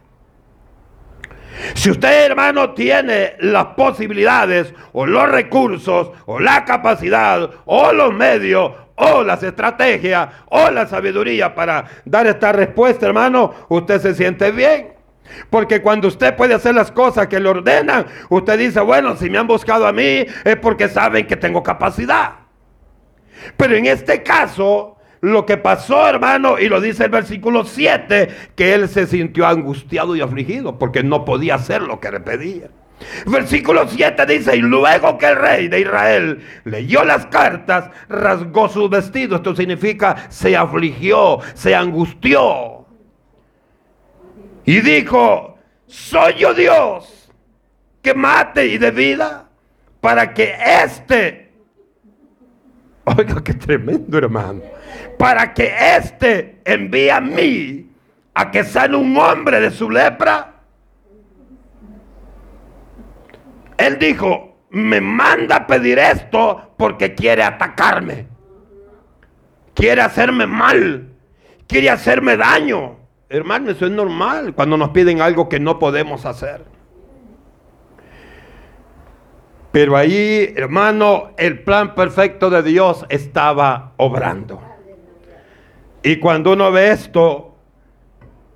Si 1.75 1.90
usted, 1.90 2.26
hermano, 2.26 2.73
tiene 2.73 3.34
las 3.40 3.66
posibilidades 3.76 4.75
o 4.92 5.06
los 5.06 5.28
recursos 5.28 6.11
o 6.26 6.40
la 6.40 6.64
capacidad 6.64 7.50
o 7.64 7.92
los 7.92 8.12
medios 8.12 8.73
o 8.96 9.23
las 9.23 9.42
estrategias 9.42 10.28
o 10.46 10.70
la 10.70 10.87
sabiduría 10.87 11.54
para 11.54 11.84
dar 12.04 12.26
esta 12.26 12.52
respuesta, 12.52 13.06
hermano, 13.06 13.54
usted 13.68 14.00
se 14.00 14.14
siente 14.14 14.50
bien. 14.50 14.94
Porque 15.50 15.80
cuando 15.80 16.08
usted 16.08 16.37
puede 16.37 16.54
hacer 16.54 16.75
las 16.75 16.92
cosas 16.92 17.26
que 17.28 17.40
le 17.40 17.49
ordenan, 17.49 18.06
usted 18.28 18.58
dice, 18.58 18.80
bueno, 18.80 19.16
si 19.16 19.30
me 19.30 19.38
han 19.38 19.46
buscado 19.46 19.87
a 19.87 19.92
mí 19.92 20.26
es 20.44 20.56
porque 20.61 20.88
saben 20.88 21.26
que 21.26 21.37
tengo 21.37 21.62
capacidad. 21.62 22.32
Pero 23.56 23.75
en 23.75 23.87
este 23.87 24.23
caso, 24.23 24.93
lo 25.25 25.47
que 25.47 25.57
pasó, 25.57 26.07
hermano, 26.07 26.59
y 26.59 26.69
lo 26.69 26.81
dice 26.81 27.04
el 27.04 27.11
versículo 27.11 27.64
7, 27.64 28.28
que 28.54 28.75
él 28.75 28.88
se 28.90 29.07
sintió 29.07 29.47
angustiado 29.47 30.14
y 30.14 30.21
afligido 30.21 30.78
porque 30.78 31.02
no 31.02 31.25
podía 31.25 31.54
hacer 31.54 31.81
lo 31.81 31.99
que 31.99 32.11
le 32.11 32.21
pedía. 32.21 32.69
Versículo 33.26 33.88
7 33.88 34.26
dice, 34.26 34.57
y 34.57 34.61
luego 34.61 35.16
que 35.16 35.26
el 35.26 35.37
rey 35.37 35.69
de 35.69 35.81
Israel 35.81 36.45
leyó 36.64 37.04
las 37.04 37.25
cartas, 37.26 37.90
rasgó 38.09 38.69
su 38.69 38.88
vestido. 38.88 39.37
Esto 39.37 39.57
significa 39.57 40.26
se 40.28 40.57
afligió, 40.57 41.40
se 41.54 41.75
angustió. 41.75 42.87
Y 44.66 44.81
dijo, 44.81 45.59
soy 45.87 46.35
yo 46.35 46.52
Dios 46.52 47.31
que 48.02 48.12
mate 48.12 48.66
y 48.66 48.76
de 48.76 48.90
vida 48.90 49.49
para 50.02 50.35
que 50.35 50.54
éste, 50.85 51.50
oiga 53.04 53.43
qué 53.43 53.54
tremendo 53.54 54.19
hermano, 54.19 54.61
para 55.18 55.54
que 55.54 55.73
éste 55.97 56.61
envíe 56.64 57.11
a 57.11 57.21
mí 57.21 57.90
a 58.35 58.50
que 58.50 58.64
sane 58.64 58.97
un 58.97 59.16
hombre 59.16 59.61
de 59.61 59.71
su 59.71 59.90
lepra. 59.90 60.54
Él 63.76 63.99
dijo, 63.99 64.56
me 64.71 65.00
manda 65.00 65.56
a 65.56 65.66
pedir 65.66 65.99
esto 65.99 66.75
porque 66.76 67.14
quiere 67.14 67.42
atacarme. 67.42 68.26
Quiere 69.75 70.02
hacerme 70.02 70.47
mal. 70.47 71.09
Quiere 71.66 71.90
hacerme 71.90 72.37
daño. 72.37 72.97
Hermano, 73.28 73.71
eso 73.71 73.87
es 73.87 73.92
normal 73.92 74.54
cuando 74.54 74.76
nos 74.76 74.90
piden 74.90 75.21
algo 75.21 75.49
que 75.49 75.61
no 75.61 75.78
podemos 75.78 76.26
hacer. 76.26 76.64
Pero 79.73 79.97
ahí, 79.97 80.52
hermano, 80.56 81.33
el 81.37 81.64
plan 81.64 81.97
perfecto 81.97 82.49
de 82.49 82.62
Dios 82.62 83.06
estaba 83.09 83.94
obrando. 83.97 84.74
Y 86.04 86.16
cuando 86.16 86.52
uno 86.52 86.70
ve 86.70 86.90
esto, 86.90 87.56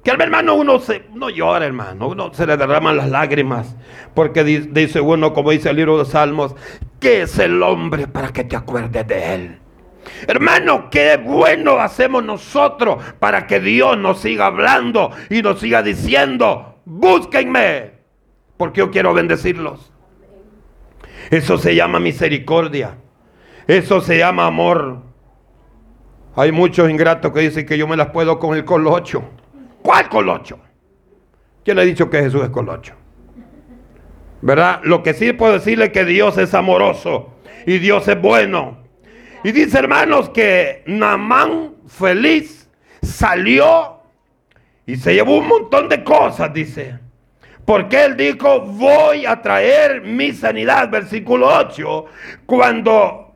que 0.04 0.10
al 0.10 0.20
hermano 0.20 0.54
uno 0.54 0.78
se, 0.80 1.06
no 1.14 1.30
llora, 1.30 1.64
hermano, 1.64 2.08
uno 2.08 2.32
se 2.34 2.46
le 2.46 2.58
derraman 2.58 2.98
las 2.98 3.08
lágrimas, 3.08 3.74
porque 4.14 4.44
dice 4.44 5.00
uno, 5.00 5.32
como 5.32 5.50
dice 5.50 5.70
el 5.70 5.76
libro 5.76 5.96
de 5.96 6.04
Salmos, 6.04 6.54
¿qué 7.00 7.22
es 7.22 7.38
el 7.38 7.62
hombre 7.62 8.06
para 8.06 8.34
que 8.34 8.44
te 8.44 8.54
acuerdes 8.54 9.06
de 9.06 9.34
él? 9.34 9.58
Hermano, 10.26 10.90
qué 10.90 11.16
bueno 11.16 11.78
hacemos 11.78 12.22
nosotros 12.22 13.02
para 13.18 13.46
que 13.46 13.60
Dios 13.60 13.96
nos 13.96 14.20
siga 14.20 14.46
hablando 14.46 15.10
y 15.30 15.40
nos 15.40 15.60
siga 15.60 15.82
diciendo, 15.82 16.80
búsquenme, 16.84 17.92
porque 18.58 18.80
yo 18.80 18.90
quiero 18.90 19.14
bendecirlos. 19.14 19.90
Eso 21.30 21.56
se 21.56 21.74
llama 21.74 21.98
misericordia. 21.98 22.98
Eso 23.66 24.02
se 24.02 24.18
llama 24.18 24.46
amor. 24.46 25.07
Hay 26.38 26.52
muchos 26.52 26.88
ingratos 26.88 27.32
que 27.32 27.40
dicen 27.40 27.66
que 27.66 27.76
yo 27.76 27.88
me 27.88 27.96
las 27.96 28.10
puedo 28.10 28.38
con 28.38 28.56
el 28.56 28.64
colocho. 28.64 29.24
¿Cuál 29.82 30.08
colocho? 30.08 30.60
¿Quién 31.64 31.80
ha 31.80 31.82
dicho 31.82 32.08
que 32.08 32.22
Jesús 32.22 32.44
es 32.44 32.50
colocho? 32.50 32.94
¿Verdad? 34.40 34.78
Lo 34.84 35.02
que 35.02 35.14
sí 35.14 35.32
puedo 35.32 35.54
decirle 35.54 35.86
es 35.86 35.90
que 35.90 36.04
Dios 36.04 36.38
es 36.38 36.54
amoroso 36.54 37.34
y 37.66 37.78
Dios 37.78 38.06
es 38.06 38.22
bueno. 38.22 38.78
Y 39.42 39.50
dice, 39.50 39.80
hermanos, 39.80 40.30
que 40.30 40.84
Namán 40.86 41.74
feliz 41.88 42.70
salió 43.02 44.00
y 44.86 44.94
se 44.94 45.14
llevó 45.14 45.38
un 45.38 45.48
montón 45.48 45.88
de 45.88 46.04
cosas, 46.04 46.54
dice. 46.54 47.00
Porque 47.64 48.04
él 48.04 48.16
dijo, 48.16 48.60
voy 48.60 49.26
a 49.26 49.42
traer 49.42 50.02
mi 50.02 50.30
sanidad, 50.30 50.88
versículo 50.88 51.48
8, 51.48 52.04
cuando 52.46 53.27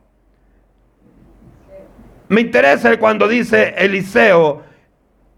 me 2.33 2.41
interesa 2.41 2.99
cuando 2.99 3.29
dice 3.29 3.75
Eliseo, 3.77 4.63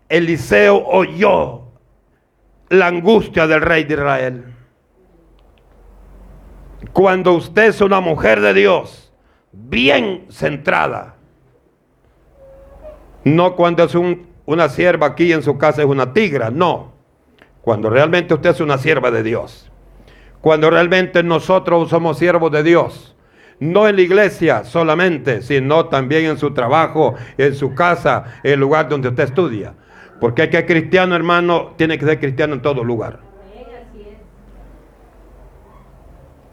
Eliseo 0.08 0.76
oyó 0.86 1.62
la 2.68 2.86
angustia 2.86 3.48
del 3.48 3.62
rey 3.62 3.82
de 3.82 3.94
Israel. 3.94 4.44
Cuando 6.92 7.32
usted 7.32 7.64
es 7.64 7.80
una 7.80 7.98
mujer 7.98 8.40
de 8.40 8.54
Dios, 8.54 9.12
bien 9.50 10.26
centrada. 10.30 11.16
No 13.24 13.56
cuando 13.56 13.82
es 13.82 13.96
una 14.46 14.68
sierva 14.68 15.08
aquí 15.08 15.32
en 15.32 15.42
su 15.42 15.58
casa 15.58 15.82
es 15.82 15.88
una 15.88 16.12
tigra, 16.12 16.50
no. 16.50 16.92
Cuando 17.62 17.90
realmente 17.90 18.34
usted 18.34 18.50
es 18.50 18.60
una 18.60 18.78
sierva 18.78 19.10
de 19.10 19.24
Dios. 19.24 19.68
Cuando 20.40 20.70
realmente 20.70 21.24
nosotros 21.24 21.90
somos 21.90 22.18
siervos 22.18 22.52
de 22.52 22.62
Dios. 22.62 23.16
No 23.60 23.88
en 23.88 23.96
la 23.96 24.02
iglesia 24.02 24.64
solamente, 24.64 25.42
sino 25.42 25.86
también 25.86 26.24
en 26.24 26.38
su 26.38 26.52
trabajo, 26.52 27.14
en 27.38 27.54
su 27.54 27.74
casa, 27.74 28.24
en 28.42 28.54
el 28.54 28.60
lugar 28.60 28.88
donde 28.88 29.08
usted 29.08 29.24
estudia. 29.24 29.74
Porque 30.20 30.42
hay 30.42 30.50
que 30.50 30.66
cristiano, 30.66 31.14
hermano, 31.14 31.74
tiene 31.76 31.98
que 31.98 32.04
ser 32.06 32.18
cristiano 32.18 32.54
en 32.54 32.62
todo 32.62 32.84
lugar. 32.84 33.20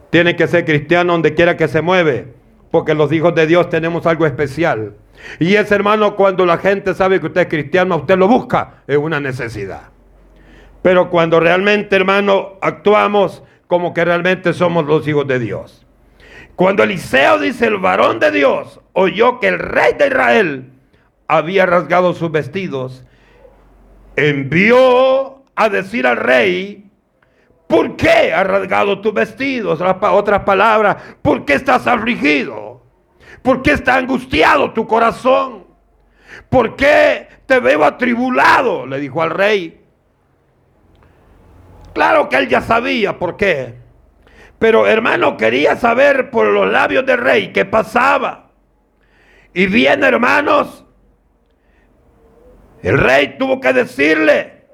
Tiene 0.10 0.36
que 0.36 0.48
ser 0.48 0.66
cristiano 0.66 1.14
donde 1.14 1.34
quiera 1.34 1.56
que 1.56 1.68
se 1.68 1.82
mueve 1.82 2.42
porque 2.72 2.96
los 2.96 3.12
hijos 3.12 3.36
de 3.36 3.46
Dios 3.46 3.70
tenemos 3.70 4.06
algo 4.08 4.26
especial. 4.26 4.96
Y 5.40 5.56
ese 5.56 5.76
hermano, 5.76 6.16
cuando 6.16 6.46
la 6.46 6.58
gente 6.58 6.94
sabe 6.96 7.20
que 7.20 7.28
usted 7.28 7.42
es 7.42 7.48
cristiano, 7.48 7.98
usted 7.98 8.18
lo 8.18 8.28
busca, 8.28 8.82
es 8.88 8.98
una 8.98 9.20
necesidad. 9.20 9.90
Pero 10.82 11.10
cuando 11.10 11.40
realmente, 11.40 11.96
hermano, 11.96 12.54
actuamos 12.62 13.44
como 13.68 13.94
que 13.94 14.04
realmente 14.04 14.54
somos 14.54 14.86
los 14.86 15.08
hijos 15.08 15.28
de 15.28 15.38
Dios. 15.38 15.81
Cuando 16.56 16.84
Eliseo 16.84 17.40
dice, 17.40 17.68
el 17.68 17.78
varón 17.78 18.20
de 18.20 18.32
Dios 18.32 18.80
oyó 18.94 19.40
que 19.40 19.48
el 19.48 19.60
rey 19.60 19.94
de 19.98 20.08
Israel 20.08 20.74
había 21.28 21.66
rasgado 21.66 22.14
sus 22.14 22.32
vestidos, 22.32 23.06
envió 24.16 25.44
a 25.56 25.70
decir 25.70 26.06
al 26.06 26.18
rey, 26.18 26.92
¿Por 27.72 27.96
qué 27.96 28.34
has 28.34 28.46
rasgado 28.46 29.00
tus 29.00 29.14
vestidos? 29.14 29.80
Otras 29.80 30.44
palabras, 30.44 30.98
¿por 31.22 31.46
qué 31.46 31.54
estás 31.54 31.88
afligido? 31.88 32.84
¿Por 33.42 33.62
qué 33.62 33.72
está 33.72 33.96
angustiado 33.96 34.74
tu 34.74 34.86
corazón? 34.86 35.68
¿Por 36.50 36.76
qué 36.76 37.30
te 37.46 37.62
veo 37.62 37.86
atribulado? 37.86 38.86
Le 38.86 39.00
dijo 39.00 39.22
al 39.22 39.30
rey. 39.30 39.86
Claro 41.94 42.28
que 42.28 42.36
él 42.36 42.50
ya 42.50 42.60
sabía 42.60 43.18
por 43.18 43.38
qué. 43.38 43.76
Pero 44.62 44.86
hermano, 44.86 45.38
quería 45.38 45.76
saber 45.76 46.30
por 46.30 46.46
los 46.46 46.72
labios 46.72 47.04
del 47.04 47.18
rey 47.18 47.52
qué 47.52 47.66
pasaba. 47.66 48.52
Y 49.56 49.66
bien, 49.66 50.04
hermanos, 50.04 50.86
el 52.84 53.00
rey 53.00 53.40
tuvo 53.40 53.60
que 53.60 53.74
decirle 53.74 54.66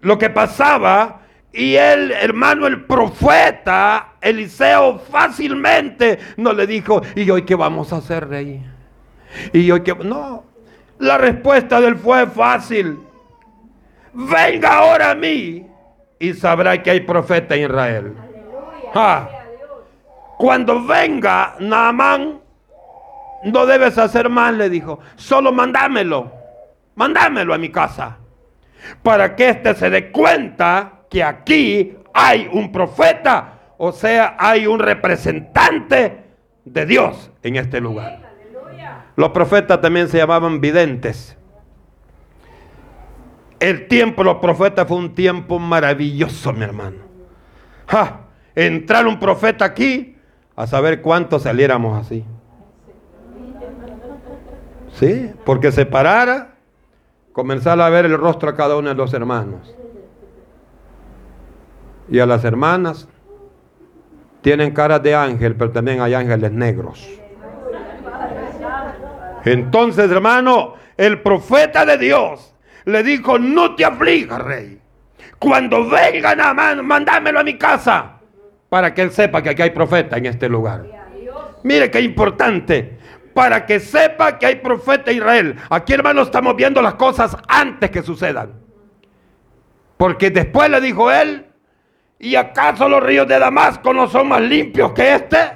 lo 0.00 0.16
que 0.16 0.30
pasaba 0.30 1.26
y 1.52 1.74
el 1.74 2.10
hermano, 2.10 2.66
el 2.66 2.86
profeta 2.86 4.14
Eliseo 4.18 4.98
fácilmente 4.98 6.18
no 6.38 6.54
le 6.54 6.66
dijo, 6.66 7.02
¿y 7.14 7.28
hoy 7.28 7.42
qué 7.42 7.54
vamos 7.54 7.92
a 7.92 7.96
hacer, 7.96 8.26
rey? 8.26 8.64
Y 9.52 9.70
hoy 9.70 9.82
qué... 9.82 9.94
No, 9.94 10.46
la 10.98 11.18
respuesta 11.18 11.82
del 11.82 11.96
fue 11.96 12.26
fácil. 12.28 12.98
Venga 14.14 14.78
ahora 14.78 15.10
a 15.10 15.14
mí 15.14 15.66
y 16.18 16.32
sabrá 16.32 16.82
que 16.82 16.92
hay 16.92 17.00
profeta 17.00 17.54
en 17.56 17.64
Israel. 17.64 18.31
Ah, 18.94 19.28
cuando 20.38 20.84
venga 20.84 21.54
Naamán, 21.60 22.40
no 23.44 23.66
debes 23.66 23.98
hacer 23.98 24.28
mal, 24.28 24.58
le 24.58 24.68
dijo. 24.68 25.00
Solo 25.16 25.52
mandámelo. 25.52 26.32
Mandámelo 26.94 27.54
a 27.54 27.58
mi 27.58 27.70
casa. 27.70 28.18
Para 29.02 29.34
que 29.34 29.48
éste 29.48 29.74
se 29.74 29.90
dé 29.90 30.10
cuenta 30.10 31.04
que 31.08 31.22
aquí 31.22 31.96
hay 32.12 32.48
un 32.52 32.72
profeta, 32.72 33.60
o 33.78 33.92
sea, 33.92 34.36
hay 34.38 34.66
un 34.66 34.78
representante 34.78 36.24
de 36.64 36.86
Dios 36.86 37.30
en 37.42 37.56
este 37.56 37.80
lugar. 37.80 38.20
Los 39.16 39.30
profetas 39.30 39.80
también 39.80 40.08
se 40.08 40.18
llamaban 40.18 40.60
videntes. 40.60 41.36
El 43.60 43.86
tiempo 43.86 44.22
de 44.22 44.26
los 44.26 44.38
profetas 44.38 44.88
fue 44.88 44.96
un 44.96 45.14
tiempo 45.14 45.58
maravilloso, 45.58 46.52
mi 46.52 46.64
hermano. 46.64 46.96
Entrar 48.54 49.06
un 49.06 49.18
profeta 49.18 49.64
aquí, 49.64 50.16
a 50.56 50.66
saber 50.66 51.00
cuántos 51.00 51.42
saliéramos 51.42 51.98
así. 51.98 52.24
Sí, 54.94 55.32
porque 55.44 55.72
se 55.72 55.86
parara, 55.86 56.54
comenzar 57.32 57.80
a 57.80 57.88
ver 57.88 58.04
el 58.04 58.18
rostro 58.18 58.50
a 58.50 58.56
cada 58.56 58.76
uno 58.76 58.90
de 58.90 58.94
los 58.94 59.14
hermanos. 59.14 59.74
Y 62.10 62.18
a 62.18 62.26
las 62.26 62.44
hermanas 62.44 63.08
tienen 64.42 64.72
caras 64.72 65.02
de 65.02 65.14
ángel, 65.14 65.56
pero 65.56 65.70
también 65.70 66.02
hay 66.02 66.14
ángeles 66.14 66.52
negros. 66.52 67.08
Entonces, 69.44 70.10
hermano, 70.10 70.74
el 70.96 71.22
profeta 71.22 71.86
de 71.86 71.98
Dios 71.98 72.54
le 72.84 73.02
dijo, 73.02 73.38
no 73.38 73.74
te 73.74 73.84
aflijas, 73.84 74.40
rey. 74.42 74.80
Cuando 75.38 75.88
vengan 75.88 76.40
a 76.40 76.54
mandámelo 76.82 77.40
a 77.40 77.44
mi 77.44 77.56
casa, 77.56 78.20
para 78.72 78.94
que 78.94 79.02
él 79.02 79.10
sepa 79.10 79.42
que 79.42 79.50
aquí 79.50 79.60
hay 79.60 79.68
profeta 79.68 80.16
en 80.16 80.24
este 80.24 80.48
lugar. 80.48 80.86
Mire 81.62 81.90
qué 81.90 82.00
importante, 82.00 82.96
para 83.34 83.66
que 83.66 83.78
sepa 83.78 84.38
que 84.38 84.46
hay 84.46 84.54
profeta 84.56 85.10
en 85.10 85.18
Israel. 85.18 85.56
Aquí, 85.68 85.92
hermano, 85.92 86.22
estamos 86.22 86.56
viendo 86.56 86.80
las 86.80 86.94
cosas 86.94 87.36
antes 87.48 87.90
que 87.90 88.00
sucedan. 88.02 88.54
Porque 89.98 90.30
después 90.30 90.70
le 90.70 90.80
dijo 90.80 91.10
él, 91.10 91.48
¿y 92.18 92.34
acaso 92.34 92.88
los 92.88 93.02
ríos 93.02 93.28
de 93.28 93.38
Damasco 93.38 93.92
no 93.92 94.08
son 94.08 94.28
más 94.28 94.40
limpios 94.40 94.92
que 94.92 95.16
este? 95.16 95.52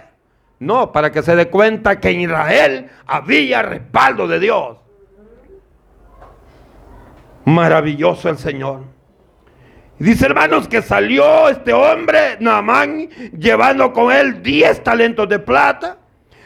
No, 0.59 0.93
para 0.93 1.11
que 1.11 1.23
se 1.23 1.35
dé 1.35 1.49
cuenta 1.49 1.99
que 1.99 2.11
en 2.11 2.21
Israel 2.21 2.91
había 3.07 3.63
respaldo 3.63 4.29
de 4.29 4.41
Dios. 4.41 4.77
Maravilloso 7.47 8.29
el 8.29 8.37
Señor. 8.37 8.96
Dice 9.99 10.27
hermanos 10.27 10.69
que 10.69 10.83
salió 10.83 11.49
este 11.49 11.73
hombre, 11.73 12.37
Naamán, 12.41 13.09
llevando 13.39 13.93
con 13.93 14.13
él 14.13 14.43
10 14.43 14.85
talentos 14.85 15.29
de 15.29 15.39
plata, 15.39 15.99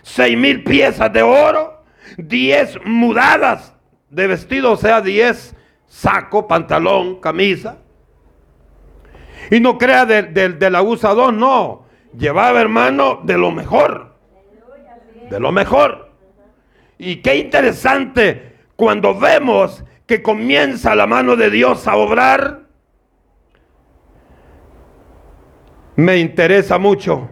6 0.02 0.38
mil 0.38 0.62
piezas 0.62 1.12
de 1.12 1.22
oro, 1.22 1.82
10 2.16 2.84
mudadas 2.84 3.74
de 4.08 4.28
vestido, 4.28 4.72
o 4.72 4.76
sea, 4.76 5.00
10 5.00 5.56
saco, 5.86 6.46
pantalón, 6.46 7.20
camisa. 7.20 7.78
Y 9.50 9.58
no 9.58 9.78
crea 9.78 10.06
del 10.06 10.32
de, 10.32 10.50
de, 10.50 10.76
abusador, 10.76 11.34
no 11.34 11.86
llevaba, 12.16 12.60
hermano, 12.60 13.20
de 13.24 13.36
lo 13.36 13.50
mejor. 13.50 14.14
De 15.28 15.40
lo 15.40 15.50
mejor. 15.50 16.10
Y 16.98 17.16
qué 17.16 17.36
interesante 17.36 18.56
cuando 18.76 19.18
vemos 19.18 19.84
que 20.06 20.22
comienza 20.22 20.94
la 20.94 21.06
mano 21.06 21.36
de 21.36 21.50
Dios 21.50 21.86
a 21.88 21.96
obrar. 21.96 22.69
Me 25.96 26.18
interesa 26.18 26.78
mucho. 26.78 27.28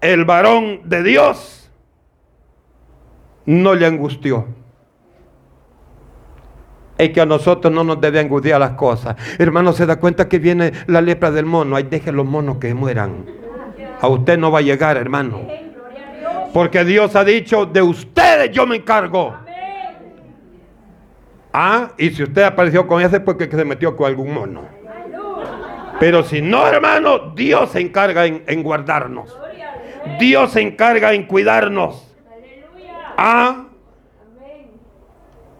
El 0.00 0.24
varón 0.24 0.80
de 0.84 1.02
Dios 1.02 1.70
no 3.46 3.74
le 3.74 3.86
angustió. 3.86 4.46
Es 6.96 7.10
que 7.10 7.20
a 7.20 7.26
nosotros 7.26 7.72
no 7.72 7.82
nos 7.82 8.00
debe 8.00 8.20
angustiar 8.20 8.60
las 8.60 8.72
cosas. 8.72 9.16
Hermano, 9.38 9.72
se 9.72 9.86
da 9.86 9.98
cuenta 9.98 10.28
que 10.28 10.38
viene 10.38 10.72
la 10.86 11.00
lepra 11.00 11.30
del 11.30 11.46
mono. 11.46 11.76
Ay, 11.76 11.84
deje 11.84 12.12
los 12.12 12.26
monos 12.26 12.58
que 12.58 12.74
mueran. 12.74 13.24
A 14.00 14.08
usted 14.08 14.38
no 14.38 14.50
va 14.50 14.58
a 14.58 14.62
llegar, 14.62 14.96
hermano. 14.96 15.40
Porque 16.52 16.84
Dios 16.84 17.16
ha 17.16 17.24
dicho, 17.24 17.66
de 17.66 17.80
ustedes 17.80 18.50
yo 18.50 18.66
me 18.66 18.76
encargo. 18.76 19.34
Ah, 21.52 21.92
y 21.98 22.10
si 22.10 22.22
usted 22.22 22.42
apareció 22.42 22.86
con 22.86 23.02
ese, 23.02 23.20
porque 23.20 23.50
se 23.50 23.64
metió 23.64 23.96
con 23.96 24.06
algún 24.06 24.32
mono. 24.32 24.79
Pero 26.00 26.24
si 26.24 26.40
no, 26.40 26.66
hermano, 26.66 27.34
Dios 27.36 27.72
se 27.72 27.80
encarga 27.80 28.24
en, 28.24 28.62
guardarnos. 28.62 29.38
Dios 30.18 30.52
se 30.52 30.62
encarga 30.62 31.12
en 31.12 31.26
cuidarnos. 31.26 32.16
Ah, 33.18 33.66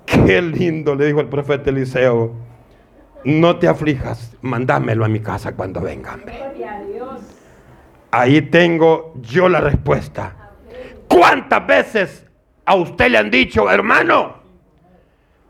qué 0.07 0.41
lindo, 0.41 0.95
le 0.95 1.05
dijo 1.05 1.21
el 1.21 1.29
profeta 1.29 1.69
Eliseo. 1.69 2.33
No 3.23 3.59
te 3.59 3.69
aflijas, 3.69 4.35
mandámelo 4.41 5.05
a 5.05 5.09
mi 5.09 5.21
casa 5.21 5.55
cuando 5.55 5.83
venga, 5.83 6.15
hombre. 6.15 6.41
Ahí 8.11 8.41
tengo 8.41 9.13
yo 9.21 9.47
la 9.47 9.61
respuesta. 9.61 10.53
¿Cuántas 11.07 11.67
veces 11.67 12.27
a 12.65 12.77
usted 12.77 13.11
le 13.11 13.19
han 13.19 13.31
dicho, 13.31 13.71
hermano? 13.71 14.41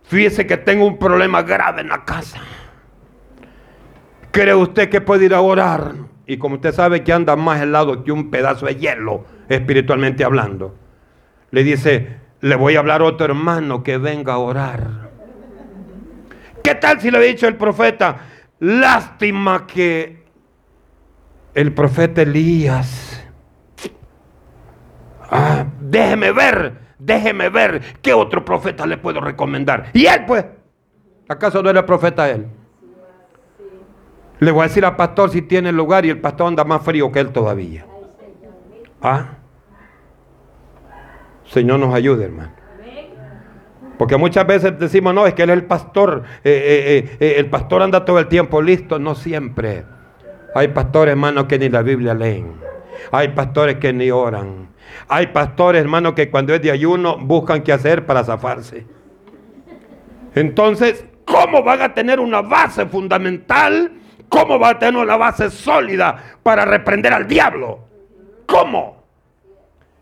Fíjese 0.03 0.49
que 0.49 0.57
tengo 0.57 0.85
un 0.85 0.99
problema 0.99 1.43
grave 1.43 1.83
en 1.83 1.91
la 1.91 2.05
casa. 2.05 2.41
¿Cree 4.31 4.55
usted 4.55 4.89
que 4.89 5.01
puede 5.01 5.27
ir 5.27 5.35
a 5.35 5.41
orar? 5.41 5.95
Y 6.27 6.37
como 6.39 6.57
usted 6.57 6.73
sabe 6.73 7.03
que 7.03 7.13
anda 7.13 7.35
más 7.35 7.61
helado 7.61 8.05
que 8.05 8.13
un 8.13 8.31
pedazo 8.31 8.67
de 8.67 8.77
hielo, 8.77 9.25
espiritualmente 9.49 10.23
hablando, 10.23 10.77
le 11.51 11.65
dice, 11.65 12.21
le 12.41 12.55
voy 12.55 12.77
a 12.77 12.79
hablar 12.79 13.01
a 13.01 13.05
otro 13.05 13.27
hermano 13.27 13.83
que 13.83 13.99
venga 13.99 14.35
a 14.35 14.39
orar. 14.39 15.11
¿Qué 16.63 16.75
tal 16.77 17.01
si 17.01 17.11
le 17.11 17.19
ha 17.19 17.21
dicho 17.23 17.49
el 17.49 17.57
profeta? 17.57 18.19
Lástima 18.61 19.67
que 19.67 20.23
el 21.55 21.73
profeta 21.73 22.23
Elías. 22.23 23.27
Ah, 25.33 25.65
déjeme 25.81 26.31
ver, 26.31 26.75
déjeme 26.99 27.49
ver 27.49 27.81
qué 28.03 28.13
otro 28.13 28.45
profeta 28.45 28.87
le 28.87 28.99
puedo 28.99 29.21
recomendar. 29.21 29.91
Y 29.95 30.07
él, 30.07 30.25
pues, 30.27 30.45
¿acaso 31.29 31.63
no 31.63 31.71
era 31.71 31.85
profeta 31.85 32.31
él? 32.31 32.47
Le 34.41 34.51
voy 34.51 34.63
a 34.63 34.69
decir 34.69 34.85
al 34.87 34.97
pastor 34.97 35.31
si 35.31 35.43
tiene 35.43 35.71
lugar 35.71 36.07
y 36.07 36.11
el 36.11 36.19
pastor 36.19 36.49
anda 36.49 36.65
más 36.65 36.83
frío 36.83 37.13
que 37.13 37.21
él 37.21 37.31
todavía. 37.31 37.85
¿Ah? 39.03 39.37
Señor 41.45 41.79
nos 41.79 41.95
ayude, 41.95 42.25
hermano. 42.25 42.53
Porque 43.99 44.17
muchas 44.17 44.47
veces 44.47 44.79
decimos, 44.79 45.13
no, 45.13 45.27
es 45.27 45.35
que 45.35 45.43
él 45.43 45.51
es 45.51 45.57
el 45.57 45.65
pastor. 45.67 46.23
Eh, 46.43 47.07
eh, 47.11 47.17
eh, 47.21 47.35
el 47.37 47.51
pastor 47.51 47.83
anda 47.83 48.03
todo 48.07 48.19
el 48.19 48.29
tiempo 48.29 48.63
listo. 48.63 48.99
No 48.99 49.15
siempre. 49.15 49.85
Hay 50.55 50.69
pastores, 50.69 51.13
hermanos, 51.13 51.45
que 51.45 51.59
ni 51.59 51.69
la 51.69 51.83
Biblia 51.83 52.15
leen. 52.15 52.55
Hay 53.13 53.29
pastores 53.29 53.77
que 53.77 53.93
ni 53.93 54.11
oran. 54.11 54.71
Hay 55.07 55.27
pastores, 55.29 55.83
hermanos, 55.83 56.15
que 56.15 56.31
cuando 56.31 56.55
es 56.55 56.63
de 56.63 56.71
ayuno 56.71 57.19
buscan 57.19 57.63
qué 57.63 57.75
hacer 57.75 58.07
para 58.07 58.25
zafarse. 58.25 58.87
Entonces, 60.35 61.05
¿cómo 61.27 61.63
van 61.63 61.83
a 61.83 61.93
tener 61.93 62.21
una 62.21 62.41
base 62.41 62.87
fundamental? 62.87 64.00
¿Cómo 64.31 64.61
va 64.61 64.71
a 64.71 64.79
tener 64.79 65.03
una 65.03 65.17
base 65.17 65.51
sólida 65.51 66.37
para 66.43 66.65
reprender 66.65 67.13
al 67.13 67.27
diablo? 67.27 67.81
¿Cómo? 68.47 69.05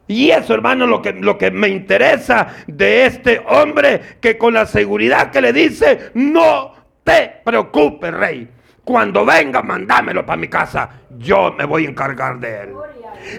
Y 0.07 0.31
eso, 0.31 0.55
hermano, 0.55 0.87
lo 0.87 1.01
que, 1.03 1.15
lo 1.15 1.37
que 1.37 1.51
me 1.51 1.69
interesa 1.69 2.47
de 2.67 3.07
este 3.07 3.43
hombre 3.49 4.19
que 4.21 4.37
con 4.37 4.55
la 4.55 4.67
seguridad 4.67 5.31
que 5.31 5.41
le 5.41 5.53
dice, 5.53 6.11
no 6.15 6.75
te 7.03 7.41
preocupes, 7.43 8.13
rey. 8.13 8.49
Cuando 8.85 9.25
venga, 9.25 9.63
mandámelo 9.63 10.25
para 10.25 10.39
mi 10.39 10.49
casa. 10.49 10.89
Yo 11.19 11.55
me 11.57 11.65
voy 11.65 11.87
a 11.87 11.89
encargar 11.89 12.39
de 12.39 12.63
él. 12.63 12.75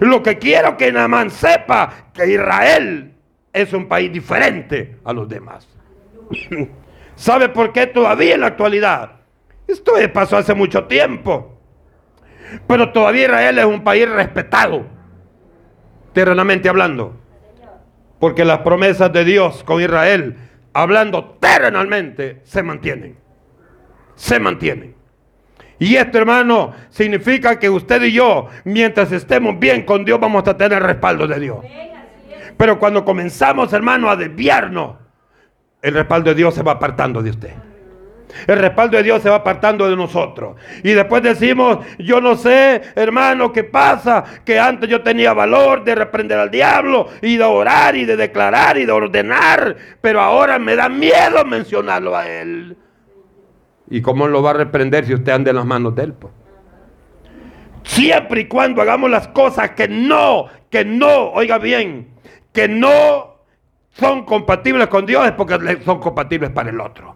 Lo 0.01 0.21
que 0.23 0.39
quiero 0.39 0.75
que 0.75 0.91
Namán 0.91 1.29
sepa 1.29 2.09
que 2.13 2.27
Israel 2.27 3.13
es 3.53 3.73
un 3.73 3.87
país 3.87 4.11
diferente 4.11 4.97
a 5.05 5.13
los 5.13 5.29
demás. 5.29 5.67
¿Sabe 7.15 7.49
por 7.49 7.73
qué 7.73 7.87
todavía 7.87 8.33
en 8.35 8.41
la 8.41 8.47
actualidad? 8.47 9.18
Esto 9.69 9.93
pasó 10.11 10.37
hace 10.37 10.55
mucho 10.55 10.85
tiempo. 10.85 11.55
Pero 12.65 12.91
todavía 12.91 13.25
Israel 13.25 13.59
es 13.59 13.65
un 13.65 13.83
país 13.83 14.09
respetado, 14.09 14.87
terrenamente 16.11 16.67
hablando. 16.67 17.15
Porque 18.19 18.43
las 18.43 18.59
promesas 18.59 19.13
de 19.13 19.23
Dios 19.23 19.63
con 19.63 19.79
Israel, 19.79 20.35
hablando 20.73 21.37
terrenalmente, 21.39 22.41
se 22.43 22.63
mantienen. 22.63 23.17
Se 24.15 24.39
mantienen. 24.39 24.95
Y 25.77 25.95
esto, 25.95 26.17
hermano, 26.17 26.73
significa 26.89 27.59
que 27.59 27.69
usted 27.69 28.01
y 28.01 28.13
yo, 28.13 28.47
mientras 28.65 29.11
estemos 29.11 29.57
bien 29.59 29.85
con 29.85 30.03
Dios, 30.03 30.19
vamos 30.19 30.45
a 30.47 30.57
tener 30.57 30.81
respaldo 30.81 31.27
de 31.27 31.39
Dios. 31.39 31.59
Pero 32.57 32.79
cuando 32.79 33.05
comenzamos, 33.05 33.71
hermano, 33.71 34.09
a 34.09 34.15
desviarnos, 34.15 34.97
el 35.81 35.93
respaldo 35.93 36.31
de 36.31 36.35
Dios 36.35 36.55
se 36.55 36.63
va 36.63 36.73
apartando 36.73 37.21
de 37.21 37.29
usted. 37.29 37.68
El 38.47 38.59
respaldo 38.59 38.97
de 38.97 39.03
Dios 39.03 39.21
se 39.21 39.29
va 39.29 39.37
apartando 39.37 39.89
de 39.89 39.95
nosotros. 39.95 40.55
Y 40.83 40.91
después 40.91 41.23
decimos, 41.23 41.79
yo 41.97 42.21
no 42.21 42.35
sé, 42.35 42.81
hermano, 42.95 43.51
qué 43.51 43.63
pasa, 43.63 44.23
que 44.45 44.59
antes 44.59 44.89
yo 44.89 45.01
tenía 45.01 45.33
valor 45.33 45.83
de 45.83 45.95
reprender 45.95 46.37
al 46.37 46.51
diablo 46.51 47.07
y 47.21 47.37
de 47.37 47.43
orar 47.43 47.95
y 47.95 48.05
de 48.05 48.15
declarar 48.15 48.77
y 48.77 48.85
de 48.85 48.91
ordenar, 48.91 49.75
pero 50.01 50.21
ahora 50.21 50.59
me 50.59 50.75
da 50.75 50.89
miedo 50.89 51.43
mencionarlo 51.45 52.15
a 52.15 52.27
él. 52.27 52.77
¿Y 53.89 54.01
cómo 54.01 54.27
lo 54.27 54.43
va 54.43 54.51
a 54.51 54.53
reprender 54.53 55.05
si 55.05 55.13
usted 55.13 55.31
anda 55.31 55.49
en 55.49 55.55
las 55.55 55.65
manos 55.65 55.95
de 55.95 56.03
él? 56.03 56.13
Pues? 56.13 56.33
Siempre 57.83 58.41
y 58.41 58.47
cuando 58.47 58.81
hagamos 58.81 59.09
las 59.09 59.29
cosas 59.29 59.71
que 59.71 59.87
no, 59.87 60.45
que 60.69 60.85
no, 60.85 61.31
oiga 61.31 61.57
bien, 61.57 62.09
que 62.53 62.67
no 62.67 63.39
son 63.91 64.25
compatibles 64.25 64.87
con 64.87 65.05
Dios 65.05 65.25
es 65.25 65.31
porque 65.31 65.79
son 65.83 65.99
compatibles 65.99 66.51
para 66.51 66.69
el 66.69 66.79
otro. 66.79 67.15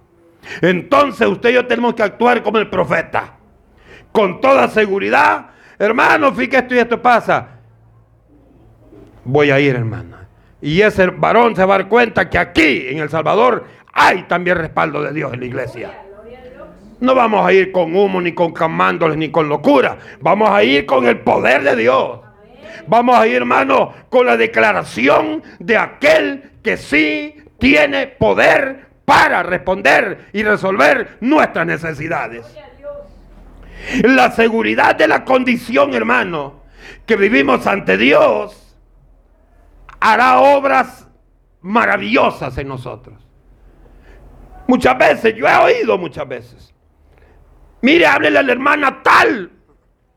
Entonces 0.62 1.28
usted 1.28 1.50
y 1.50 1.54
yo 1.54 1.66
tenemos 1.66 1.94
que 1.94 2.04
actuar 2.04 2.44
como 2.44 2.58
el 2.58 2.70
profeta. 2.70 3.38
Con 4.12 4.42
toda 4.42 4.68
seguridad, 4.68 5.48
hermano, 5.80 6.34
fíjate 6.34 6.58
esto 6.58 6.76
y 6.76 6.80
esto 6.80 7.02
pasa. 7.02 7.48
Voy 9.26 9.52
a 9.52 9.60
ir, 9.60 9.76
hermano. 9.76 10.18
Y 10.62 10.82
ese 10.82 11.08
varón 11.08 11.56
se 11.56 11.66
va 11.66 11.76
a 11.76 11.78
dar 11.80 11.88
cuenta 11.88 12.30
que 12.30 12.38
aquí, 12.38 12.88
en 12.88 13.00
El 13.00 13.10
Salvador, 13.10 13.66
hay 13.92 14.24
también 14.24 14.58
respaldo 14.58 15.02
de 15.02 15.14
Dios 15.14 15.34
en 15.34 15.40
la 15.42 15.46
iglesia. 15.46 15.92
No 17.00 17.16
vamos 17.16 17.46
a 17.46 17.52
ir 17.52 17.72
con 17.72 17.96
humo, 17.96 18.22
ni 18.22 18.34
con 18.34 18.54
camándoles, 18.54 19.18
ni 19.18 19.30
con 19.30 19.50
locura. 19.50 19.98
Vamos 20.22 20.50
a 20.50 20.64
ir 20.64 20.86
con 20.86 21.06
el 21.06 21.20
poder 21.20 21.64
de 21.64 21.76
Dios. 21.76 22.22
Vamos 22.88 23.18
a 23.18 23.28
ir, 23.28 23.36
hermano, 23.36 23.94
con 24.10 24.26
la 24.26 24.38
declaración 24.38 25.44
de 25.60 25.78
aquel 25.78 26.52
que 26.64 26.78
sí 26.78 27.36
tiene 27.60 28.08
poder 28.08 28.88
para 29.06 29.44
responder 29.44 30.30
y 30.34 30.44
resolver 30.44 31.18
nuestras 31.22 31.66
necesidades. 31.66 32.46
La 34.04 34.32
seguridad 34.32 34.96
de 34.96 35.08
la 35.08 35.26
condición, 35.26 35.94
hermano, 35.94 36.64
que 37.06 37.18
vivimos 37.18 37.68
ante 37.68 37.98
Dios, 37.98 38.78
hará 40.00 40.40
obras 40.40 41.08
maravillosas 41.62 42.58
en 42.58 42.68
nosotros. 42.68 43.26
Muchas 44.68 44.98
veces, 44.98 45.36
yo 45.36 45.48
he 45.48 45.56
oído 45.56 45.98
muchas 45.98 46.28
veces. 46.28 46.74
Mire, 47.82 48.06
háblele 48.08 48.40
a 48.40 48.44
la 48.44 48.52
hermana 48.54 49.04
tal, 49.04 49.52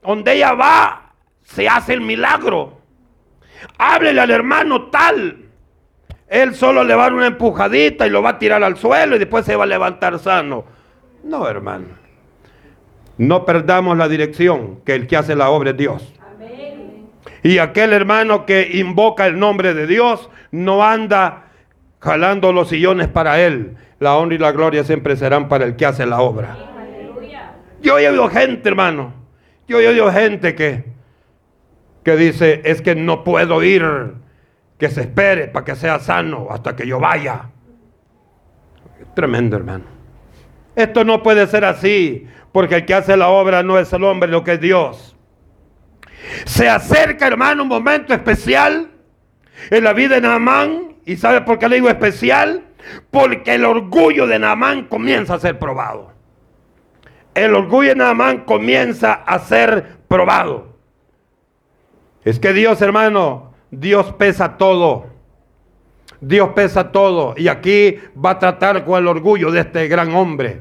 donde 0.03 0.35
ella 0.35 0.53
va, 0.53 1.13
se 1.43 1.69
hace 1.69 1.95
el 1.95 2.01
milagro. 2.01 2.81
Háblele 3.79 4.21
al 4.21 4.31
hermano 4.31 4.87
tal. 4.91 5.46
Él 6.29 6.55
solo 6.55 6.83
le 6.83 6.95
va 6.95 7.03
a 7.03 7.07
dar 7.07 7.15
una 7.15 7.27
empujadita 7.29 8.07
y 8.07 8.11
lo 8.11 8.23
va 8.23 8.31
a 8.31 8.39
tirar 8.39 8.63
al 8.65 8.77
suelo 8.77 9.17
y 9.17 9.19
después 9.19 9.45
se 9.45 9.57
va 9.57 9.65
a 9.65 9.67
levantar 9.67 10.19
sano. 10.19 10.65
No, 11.23 11.49
hermano. 11.49 11.87
No 13.19 13.45
perdamos 13.45 13.97
la 13.97 14.09
dirección, 14.09 14.81
que 14.85 14.95
el 14.95 15.07
que 15.07 15.17
hace 15.17 15.35
la 15.37 15.51
obra 15.51 15.71
es 15.71 15.77
Dios. 15.77 16.13
Y 17.43 17.59
aquel 17.59 17.93
hermano 17.93 18.45
que 18.45 18.71
invoca 18.75 19.27
el 19.27 19.39
nombre 19.39 19.73
de 19.73 19.87
Dios 19.87 20.29
no 20.51 20.85
anda 20.85 21.45
jalando 22.01 22.53
los 22.53 22.69
sillones 22.69 23.09
para 23.09 23.41
él. 23.41 23.77
La 23.99 24.17
honra 24.17 24.35
y 24.35 24.39
la 24.39 24.53
gloria 24.53 24.85
siempre 24.85 25.17
serán 25.17 25.49
para 25.49 25.65
el 25.65 25.77
que 25.77 25.87
hace 25.87 26.07
la 26.07 26.21
obra. 26.21 26.57
Yo 27.81 27.99
he 27.99 28.09
oído 28.09 28.29
gente, 28.29 28.69
hermano. 28.69 29.15
Yo 29.69 29.81
he 29.81 29.89
oído 29.89 30.11
gente 30.13 30.55
que, 30.55 30.85
que 32.05 32.17
dice, 32.17 32.63
es 32.65 32.83
que 32.83 32.95
no 32.95 33.25
puedo 33.25 33.63
ir, 33.63 33.85
que 34.79 34.89
se 34.89 35.03
espere 35.03 35.49
para 35.49 35.65
que 35.65 35.77
sea 35.77 35.99
sano 35.99 36.49
hasta 36.51 36.77
que 36.77 36.87
yo 36.87 37.01
vaya. 37.01 37.51
Tremendo, 39.15 39.57
hermano. 39.57 39.85
Esto 40.75 41.05
no 41.05 41.23
puede 41.23 41.47
ser 41.47 41.65
así, 41.65 42.27
porque 42.53 42.77
el 42.77 42.85
que 42.85 42.95
hace 42.95 43.17
la 43.17 43.29
obra 43.29 43.63
no 43.63 43.79
es 43.79 43.93
el 43.93 44.05
hombre, 44.05 44.29
lo 44.29 44.45
que 44.45 44.55
es 44.55 44.61
Dios. 44.61 45.17
Se 46.45 46.69
acerca, 46.69 47.27
hermano, 47.27 47.63
un 47.63 47.69
momento 47.69 48.13
especial 48.13 48.91
en 49.71 49.85
la 49.85 49.93
vida 49.93 50.17
de 50.17 50.21
Naamán. 50.21 50.97
¿Y 51.07 51.17
sabe 51.17 51.41
por 51.43 51.59
qué 51.59 51.69
le 51.69 51.77
digo 51.77 51.89
especial? 51.89 52.65
Porque 53.11 53.55
el 53.55 53.65
orgullo 53.65 54.27
de 54.27 54.39
Naamán 54.39 54.87
comienza 54.87 55.35
a 55.35 55.41
ser 55.41 55.59
probado. 55.59 56.13
El 57.35 57.55
orgullo 57.55 57.91
de 57.91 57.97
Naamán 57.97 58.45
comienza 58.45 59.13
a 59.13 59.39
ser 59.39 59.99
probado. 60.09 60.77
Es 62.25 62.41
que 62.41 62.53
Dios, 62.53 62.83
hermano, 62.83 63.55
Dios 63.71 64.13
pesa 64.15 64.57
todo. 64.57 65.07
Dios 66.21 66.51
pesa 66.55 66.93
todo. 66.93 67.35
Y 67.37 67.49
aquí 67.49 67.97
va 68.23 68.31
a 68.31 68.39
tratar 68.39 68.85
con 68.85 68.99
el 68.99 69.07
orgullo 69.07 69.51
de 69.51 69.61
este 69.61 69.89
gran 69.89 70.15
hombre. 70.15 70.61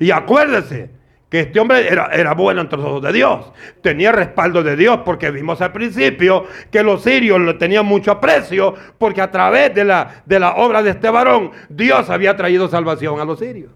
Y 0.00 0.10
acuérdese, 0.10 0.90
que 1.34 1.40
este 1.40 1.58
hombre 1.58 1.88
era, 1.90 2.10
era, 2.12 2.32
bueno 2.32 2.60
entre 2.60 2.78
los 2.78 2.86
ojos 2.86 3.02
de 3.02 3.12
Dios. 3.12 3.52
Tenía 3.82 4.12
respaldo 4.12 4.62
de 4.62 4.76
Dios 4.76 5.00
porque 5.04 5.32
vimos 5.32 5.60
al 5.60 5.72
principio 5.72 6.46
que 6.70 6.84
los 6.84 7.02
sirios 7.02 7.40
le 7.40 7.54
tenían 7.54 7.84
mucho 7.84 8.12
aprecio 8.12 8.74
porque 8.98 9.20
a 9.20 9.32
través 9.32 9.74
de 9.74 9.84
la, 9.84 10.22
de 10.24 10.38
la 10.38 10.54
obra 10.54 10.80
de 10.80 10.90
este 10.90 11.10
varón 11.10 11.50
Dios 11.68 12.08
había 12.08 12.36
traído 12.36 12.68
salvación 12.68 13.18
a 13.18 13.24
los 13.24 13.40
sirios. 13.40 13.72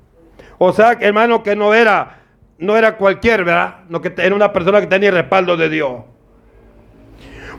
O 0.58 0.72
sea, 0.72 0.98
hermano, 1.00 1.42
que 1.42 1.56
no 1.56 1.74
era, 1.74 2.20
no 2.58 2.76
era 2.76 2.96
cualquier, 2.96 3.42
¿verdad? 3.42 3.80
No, 3.88 4.00
que 4.00 4.14
era 4.16 4.36
una 4.36 4.52
persona 4.52 4.80
que 4.80 4.86
tenía 4.86 5.10
respaldo 5.10 5.56
de 5.56 5.68
Dios. 5.68 6.02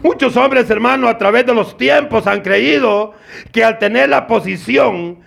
Muchos 0.01 0.37
hombres, 0.37 0.69
hermano, 0.69 1.07
a 1.09 1.17
través 1.17 1.45
de 1.45 1.53
los 1.53 1.75
tiempos 1.75 2.25
han 2.25 2.41
creído 2.41 3.13
que 3.51 3.63
al 3.63 3.79
tener 3.79 4.09
la 4.09 4.27
posición 4.27 5.19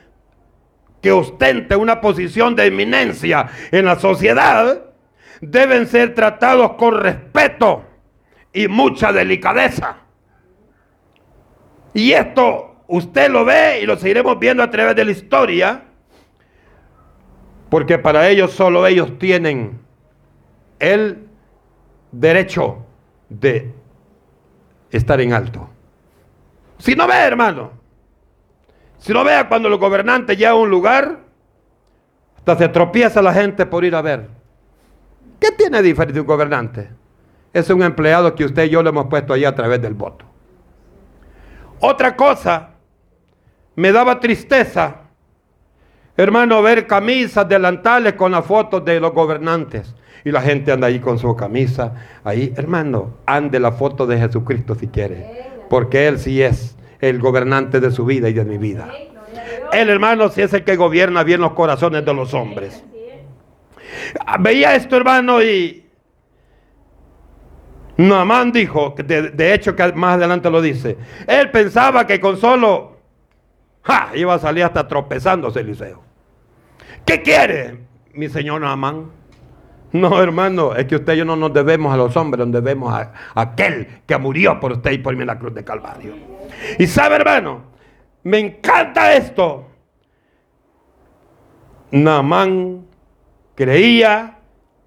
que 1.03 1.13
ostente 1.13 1.77
una 1.77 2.01
posición 2.01 2.55
de 2.57 2.67
eminencia 2.67 3.49
en 3.71 3.85
la 3.85 3.99
sociedad 3.99 4.85
deben 5.41 5.87
ser 5.89 6.15
tratados 6.15 6.75
con 6.75 6.99
respeto 7.01 7.85
y 8.53 8.69
mucha 8.69 9.13
delicadeza. 9.13 9.97
Y 11.93 12.13
esto 12.13 12.77
usted 12.87 13.31
lo 13.31 13.45
ve 13.45 13.81
y 13.83 13.87
lo 13.87 13.97
seguiremos 13.97 14.39
viendo 14.39 14.63
a 14.63 14.71
través 14.71 14.97
de 14.97 15.05
la 15.05 15.11
historia, 15.11 15.83
porque 17.69 17.99
para 17.99 18.29
ellos 18.29 18.53
solo 18.53 18.87
ellos 18.87 19.19
tienen 19.19 19.81
el 20.79 21.27
derecho 22.13 22.87
de 23.29 23.73
estar 24.93 25.21
en 25.21 25.33
alto. 25.33 25.69
Si 26.79 26.95
no 26.95 27.07
ve, 27.07 27.15
hermano, 27.15 27.73
si 28.99 29.13
no 29.13 29.25
vea 29.25 29.49
cuando 29.49 29.69
los 29.69 29.81
gobernantes 29.81 30.37
llegan 30.37 30.53
a 30.53 30.57
un 30.57 30.71
lugar, 30.71 31.21
hasta 32.37 32.57
se 32.57 32.69
tropieza 32.69 33.23
la 33.23 33.33
gente 33.33 33.67
por 33.67 33.85
ir 33.85 33.95
a 33.95 34.03
ver. 34.03 34.29
¿Qué 35.41 35.51
tiene 35.53 35.83
diferente 35.83 36.21
un 36.21 36.27
gobernante? 36.27 36.91
Es 37.53 37.69
un 37.71 37.83
empleado 37.83 38.35
que 38.35 38.45
usted 38.45 38.65
y 38.65 38.71
yo 38.71 38.83
le 38.83 38.91
hemos 38.91 39.07
puesto 39.07 39.33
allí 39.33 39.45
a 39.45 39.55
través 39.55 39.83
del 39.83 39.95
voto. 39.95 40.25
Otra 41.81 42.17
cosa, 42.17 42.71
me 43.75 43.91
daba 43.91 44.21
tristeza, 44.21 45.02
hermano, 46.17 46.63
ver 46.63 46.87
camisas 46.87 47.49
delantales 47.49 48.15
con 48.15 48.33
las 48.33 48.45
fotos 48.45 48.85
de 48.85 49.01
los 49.01 49.13
gobernantes. 49.13 49.95
Y 50.25 50.31
la 50.31 50.41
gente 50.41 50.71
anda 50.71 50.87
ahí 50.87 51.01
con 51.01 51.19
su 51.19 51.35
camisa. 51.35 51.95
Ahí, 52.23 52.53
hermano, 52.57 53.19
ande 53.27 53.59
la 53.59 53.73
foto 53.73 54.07
de 54.07 54.19
Jesucristo 54.19 54.75
si 54.75 54.89
quiere. 54.89 55.27
Porque 55.69 56.07
Él 56.07 56.19
sí 56.19 56.43
es 56.43 56.77
el 57.01 57.19
gobernante 57.19 57.81
de 57.81 57.91
su 57.91 58.05
vida 58.05 58.29
y 58.29 58.33
de 58.33 58.45
mi 58.45 58.59
vida. 58.59 58.89
El 59.73 59.89
hermano 59.89 60.29
si 60.29 60.43
es 60.43 60.53
el 60.53 60.65
que 60.65 60.77
gobierna 60.77 61.25
bien 61.25 61.41
los 61.41 61.53
corazones 61.53 62.05
de 62.05 62.15
los 62.15 62.35
hombres. 62.35 62.85
Veía 64.41 64.75
esto, 64.75 64.97
hermano, 64.97 65.43
y 65.43 65.85
Naamán 67.97 68.53
dijo, 68.53 68.95
de, 68.97 69.31
de, 69.31 69.55
hecho 69.55 69.77
que 69.77 69.93
más 69.93 70.17
adelante 70.17 70.51
lo 70.51 70.63
dice, 70.63 70.97
él 71.27 71.51
pensaba 71.51 72.07
que 72.07 72.21
con 72.21 72.37
solo, 72.37 72.92
iba 74.15 74.35
a 74.35 74.39
salir 74.39 74.65
hasta 74.65 74.87
tropezándose 74.87 75.61
Eliseo. 75.61 76.03
¿Qué 77.05 77.23
quiere, 77.23 77.79
mi 78.15 78.29
señor 78.29 78.61
Naamán? 78.61 79.11
No, 79.93 80.23
hermano, 80.23 80.75
es 80.75 80.87
que 80.87 80.97
usted 80.97 81.15
y 81.15 81.19
yo 81.19 81.25
no 81.25 81.37
nos 81.37 81.53
debemos 81.53 81.93
a 81.93 81.97
los 81.97 82.17
hombres, 82.17 82.47
nos 82.47 82.55
debemos 82.55 82.93
a, 82.95 83.13
a 83.35 83.41
aquel 83.41 84.03
que 84.07 84.17
murió 84.17 84.59
por 84.59 84.73
usted 84.73 84.93
y 84.93 84.99
por 84.99 85.15
mí 85.15 85.21
en 85.21 85.27
la 85.27 85.39
cruz 85.39 85.55
de 85.55 85.65
Calvario. 85.65 86.15
Y 86.79 86.87
sabe, 86.87 87.17
hermano, 87.17 87.63
me 88.23 88.39
encanta 88.39 89.13
esto. 89.15 89.69
Naamán 91.91 92.87
creía 93.55 94.39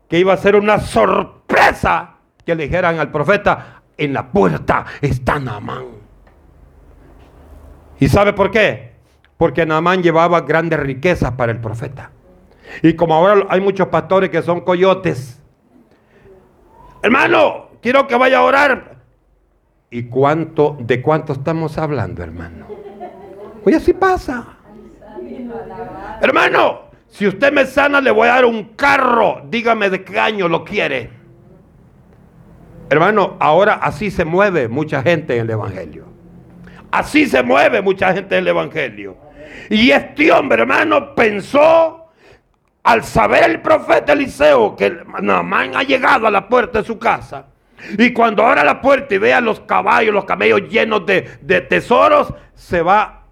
que 0.10 0.20
iba 0.20 0.34
a 0.34 0.38
ser 0.38 0.56
una 0.56 0.80
sorpresa 0.80 2.16
que 2.46 2.56
le 2.56 2.64
dijeran 2.64 3.00
al 3.00 3.12
profeta, 3.12 3.84
en 3.98 4.14
la 4.14 4.32
puerta 4.32 4.86
está 5.02 5.40
Naamán. 5.40 5.95
¿Y 8.00 8.08
sabe 8.10 8.34
por 8.34 8.52
qué? 8.52 8.92
Porque 9.38 9.66
Naamán 9.66 10.04
llevaba 10.04 10.42
grandes 10.42 10.80
riquezas 10.80 11.32
para 11.32 11.52
el 11.52 11.60
profeta. 11.60 12.12
Y 12.82 12.94
como 12.94 13.16
ahora 13.16 13.46
hay 13.50 13.62
muchos 13.62 13.88
pastores 13.88 14.30
que 14.30 14.42
son 14.42 14.62
coyotes. 14.62 15.42
Hermano, 17.02 17.70
quiero 17.82 18.08
que 18.08 18.16
vaya 18.16 18.40
a 18.40 18.44
orar. 18.44 18.96
¿Y 19.90 20.04
cuánto, 20.04 20.78
de 20.80 21.02
cuánto 21.02 21.34
estamos 21.34 21.78
hablando, 21.78 22.24
hermano? 22.24 22.68
Oye, 23.66 23.78
así 23.78 23.94
pasa. 23.94 24.58
Hermano, 26.22 26.82
si 27.08 27.28
usted 27.28 27.54
me 27.54 27.66
sana, 27.66 28.02
le 28.02 28.12
voy 28.12 28.28
a 28.28 28.34
dar 28.34 28.46
un 28.46 28.76
carro. 28.76 29.42
Dígame 29.50 29.90
de 29.90 30.04
qué 30.04 30.20
año 30.20 30.48
lo 30.48 30.64
quiere. 30.66 31.12
Hermano, 32.90 33.36
ahora 33.40 33.76
así 33.76 34.12
se 34.12 34.26
mueve 34.26 34.68
mucha 34.68 35.02
gente 35.02 35.36
en 35.36 35.42
el 35.42 35.50
Evangelio. 35.50 36.05
Así 36.96 37.26
se 37.26 37.44
mueve 37.44 37.82
mucha 37.82 38.14
gente 38.14 38.36
en 38.36 38.44
el 38.44 38.48
Evangelio. 38.48 39.18
Y 39.70 39.92
este 39.92 40.32
hombre, 40.32 40.62
hermano, 40.62 41.14
pensó 41.14 42.06
al 42.84 43.04
saber 43.04 43.50
el 43.50 43.62
profeta 43.62 44.14
Eliseo 44.14 44.78
que 44.78 45.04
Naamán 45.22 45.76
ha 45.76 45.84
llegado 45.84 46.26
a 46.26 46.32
la 46.32 46.48
puerta 46.48 46.80
de 46.80 46.86
su 46.86 46.98
casa. 46.98 47.48
Y 47.98 48.14
cuando 48.14 48.46
abra 48.46 48.64
la 48.64 48.80
puerta 48.80 49.14
y 49.14 49.18
vea 49.18 49.42
los 49.42 49.60
caballos, 49.60 50.14
los 50.14 50.24
camellos 50.24 50.70
llenos 50.70 51.06
de, 51.06 51.28
de 51.42 51.60
tesoros, 51.60 52.34
se 52.54 52.82
va 52.82 53.24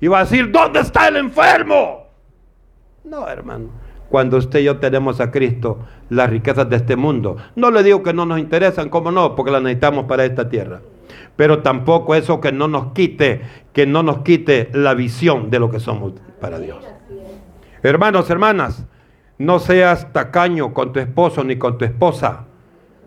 y 0.00 0.06
va 0.06 0.20
a 0.20 0.24
decir, 0.24 0.52
¿dónde 0.52 0.78
está 0.78 1.08
el 1.08 1.16
enfermo? 1.16 2.06
No, 3.02 3.26
hermano. 3.26 3.70
Cuando 4.08 4.36
usted 4.36 4.60
y 4.60 4.64
yo 4.64 4.78
tenemos 4.78 5.20
a 5.20 5.32
Cristo, 5.32 5.84
las 6.08 6.30
riquezas 6.30 6.70
de 6.70 6.76
este 6.76 6.94
mundo, 6.94 7.36
no 7.56 7.72
le 7.72 7.82
digo 7.82 8.04
que 8.04 8.12
no 8.12 8.26
nos 8.26 8.38
interesan, 8.38 8.90
¿cómo 8.90 9.10
no? 9.10 9.34
Porque 9.34 9.50
las 9.50 9.62
necesitamos 9.62 10.04
para 10.04 10.24
esta 10.24 10.48
tierra. 10.48 10.82
Pero 11.36 11.62
tampoco 11.62 12.14
eso 12.14 12.40
que 12.40 12.52
no 12.52 12.66
nos 12.66 12.92
quite, 12.92 13.42
que 13.72 13.86
no 13.86 14.02
nos 14.02 14.18
quite 14.18 14.70
la 14.72 14.94
visión 14.94 15.50
de 15.50 15.58
lo 15.58 15.70
que 15.70 15.80
somos 15.80 16.14
para 16.40 16.58
Dios. 16.58 16.84
Hermanos, 17.82 18.30
hermanas, 18.30 18.86
no 19.38 19.58
seas 19.58 20.12
tacaño 20.12 20.72
con 20.72 20.92
tu 20.92 21.00
esposo 21.00 21.44
ni 21.44 21.56
con 21.56 21.76
tu 21.76 21.84
esposa. 21.84 22.46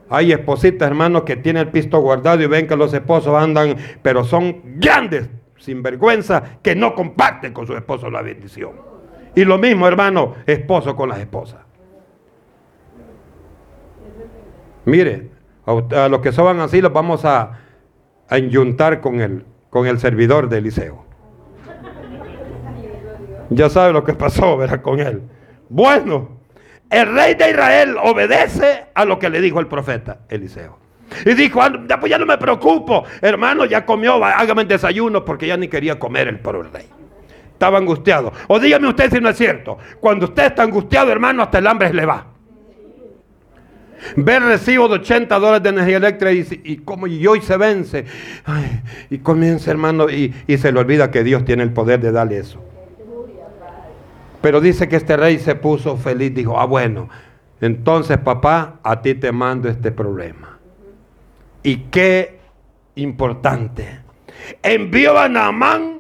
Hay 0.10 0.32
espositas, 0.32 0.88
hermanos, 0.88 1.24
que 1.24 1.36
tienen 1.36 1.68
el 1.68 1.70
pisto 1.70 2.00
guardado 2.00 2.42
y 2.42 2.48
ven 2.48 2.68
que 2.68 2.76
los 2.76 2.94
esposos 2.94 3.36
andan, 3.36 3.76
pero 4.02 4.24
son 4.24 4.62
grandes, 4.78 5.30
sin 5.58 5.84
vergüenza, 5.84 6.60
que 6.62 6.76
no 6.76 6.96
comparten 6.96 7.54
con 7.54 7.68
su 7.68 7.76
esposo 7.76 8.10
la 8.10 8.22
bendición. 8.22 8.72
Y 9.36 9.46
lo 9.46 9.58
mismo, 9.58 9.88
hermano, 9.88 10.36
esposo 10.46 10.96
con 10.96 11.10
las 11.10 11.20
esposas. 11.20 11.60
Mire, 14.86 15.30
a, 15.66 16.08
los 16.08 16.20
que 16.22 16.32
soban 16.32 16.60
así 16.60 16.82
los 16.82 16.92
vamos 16.92 17.26
a, 17.26 17.60
a 18.30 18.38
enyuntar 18.38 19.02
con 19.02 19.22
el, 19.22 19.46
con 19.70 19.88
el 19.88 20.00
servidor 20.00 20.50
de 20.50 20.60
Eliseo. 20.60 21.06
Ya 23.50 23.70
sabe 23.70 23.94
lo 23.94 24.04
que 24.04 24.14
pasó, 24.14 24.58
¿verdad? 24.58 24.82
Con 24.82 25.00
él. 25.00 25.24
Bueno, 25.70 26.40
el 26.90 27.14
rey 27.14 27.34
de 27.34 27.50
Israel 27.50 27.98
obedece 28.02 28.86
a 28.94 29.06
lo 29.06 29.18
que 29.18 29.30
le 29.30 29.42
dijo 29.42 29.60
el 29.60 29.68
profeta 29.68 30.20
Eliseo. 30.30 30.78
Y 31.26 31.34
dijo, 31.34 31.62
ah, 31.62 31.72
ya, 31.88 32.00
pues 32.00 32.12
ya 32.12 32.20
no 32.20 32.26
me 32.28 32.38
preocupo, 32.38 33.04
hermano, 33.22 33.66
ya 33.66 33.84
comió, 33.84 34.24
hágame 34.24 34.62
el 34.62 34.68
desayuno 34.68 35.26
porque 35.26 35.48
ya 35.48 35.58
ni 35.58 35.68
quería 35.68 35.98
comer 35.98 36.28
el 36.28 36.40
por 36.40 36.56
el 36.56 36.72
rey. 36.72 36.88
Estaba 37.52 37.78
angustiado. 37.78 38.32
O 38.48 38.60
dígame 38.60 38.88
usted 38.88 39.12
si 39.12 39.20
no 39.20 39.30
es 39.30 39.38
cierto. 39.38 39.78
Cuando 40.00 40.28
usted 40.28 40.46
está 40.46 40.64
angustiado, 40.64 41.12
hermano, 41.12 41.44
hasta 41.44 41.58
el 41.58 41.68
hambre 41.68 41.92
le 41.94 42.06
va. 42.06 42.26
Ver 44.16 44.44
recibo 44.44 44.88
de 44.88 44.96
80 44.96 45.40
dólares 45.40 45.64
de 45.64 45.70
energía 45.70 45.98
eléctrica 45.98 46.32
y, 46.64 46.78
como 46.78 47.08
y 47.08 47.26
hoy 47.28 47.42
se 47.42 47.58
vence. 47.58 48.06
y 49.10 49.18
comienza, 49.20 49.72
hermano, 49.72 50.10
y, 50.10 50.34
y 50.48 50.58
se 50.58 50.72
le 50.72 50.80
olvida 50.80 51.12
que 51.12 51.24
Dios 51.24 51.46
tiene 51.46 51.64
el 51.64 51.74
poder 51.74 52.00
de 52.00 52.12
darle 52.12 52.40
eso. 52.40 52.64
Pero 54.42 54.62
dice 54.62 54.88
que 54.88 54.96
este 54.96 55.18
rey 55.18 55.38
se 55.38 55.56
puso 55.56 55.98
feliz, 55.98 56.34
dijo, 56.34 56.60
ah 56.60 56.66
bueno, 56.66 57.10
entonces 57.62 58.18
papá, 58.20 58.80
a 58.84 59.02
ti 59.02 59.16
te 59.16 59.32
mando 59.32 59.68
este 59.68 59.92
problema. 59.92 60.60
Y 61.62 61.78
qué 61.92 62.40
importante. 62.96 64.00
Envió 64.64 65.20
a 65.20 65.28
Naamán 65.28 66.00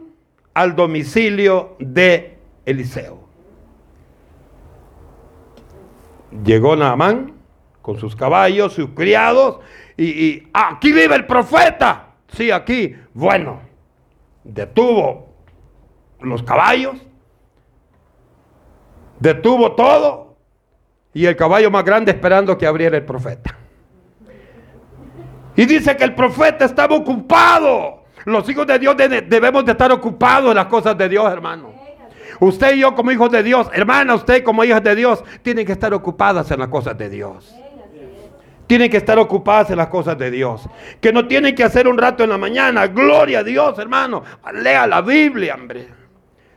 al 0.53 0.75
domicilio 0.75 1.75
de 1.79 2.37
Eliseo. 2.65 3.19
Llegó 6.45 6.75
Naamán 6.75 7.33
con 7.81 7.99
sus 7.99 8.15
caballos, 8.15 8.73
sus 8.73 8.89
criados, 8.89 9.59
y, 9.97 10.47
aquí 10.53 10.93
vive 10.93 11.15
el 11.15 11.25
profeta. 11.25 12.13
Sí, 12.29 12.51
aquí. 12.51 12.95
Bueno, 13.13 13.59
detuvo 14.43 15.27
los 16.21 16.41
caballos, 16.43 16.95
detuvo 19.19 19.73
todo 19.73 20.37
y 21.13 21.25
el 21.25 21.35
caballo 21.35 21.69
más 21.69 21.83
grande 21.83 22.11
esperando 22.11 22.57
que 22.57 22.65
abriera 22.65 22.95
el 22.95 23.03
profeta. 23.03 23.57
Y 25.55 25.65
dice 25.65 25.97
que 25.97 26.05
el 26.05 26.15
profeta 26.15 26.63
estaba 26.63 26.95
ocupado. 26.95 28.03
Los 28.23 28.47
hijos 28.47 28.65
de 28.67 28.79
Dios 28.79 28.95
debemos 28.95 29.65
de 29.65 29.71
estar 29.73 29.91
ocupados 29.91 30.51
en 30.51 30.55
las 30.55 30.67
cosas 30.67 30.97
de 30.97 31.09
Dios, 31.09 31.29
hermano. 31.29 31.73
Usted 32.39 32.75
y 32.75 32.79
yo 32.79 32.95
como 32.95 33.11
hijos 33.11 33.29
de 33.31 33.43
Dios, 33.43 33.69
hermana, 33.73 34.15
usted 34.15 34.43
como 34.43 34.63
hijas 34.63 34.81
de 34.81 34.95
Dios, 34.95 35.21
tienen 35.41 35.65
que 35.65 35.73
estar 35.73 35.93
ocupadas 35.93 36.49
en 36.51 36.59
las 36.59 36.69
cosas 36.69 36.97
de 36.97 37.09
Dios. 37.09 37.53
Tienen 38.69 38.91
que 38.91 38.97
estar 38.97 39.17
ocupadas 39.17 39.71
en 39.71 39.77
las 39.77 39.87
cosas 39.87 40.15
de 40.15 40.29
Dios. 40.29 40.69
Que 41.01 41.11
no 41.11 41.25
tienen 41.25 41.55
que 41.55 41.63
hacer 41.63 41.87
un 41.87 41.97
rato 41.97 42.23
en 42.23 42.29
la 42.29 42.37
mañana. 42.37 42.85
Gloria 42.85 43.39
a 43.39 43.43
Dios, 43.43 43.79
hermano. 43.79 44.23
Lea 44.53 44.85
la 44.85 45.01
Biblia, 45.01 45.55
hombre 45.55 45.87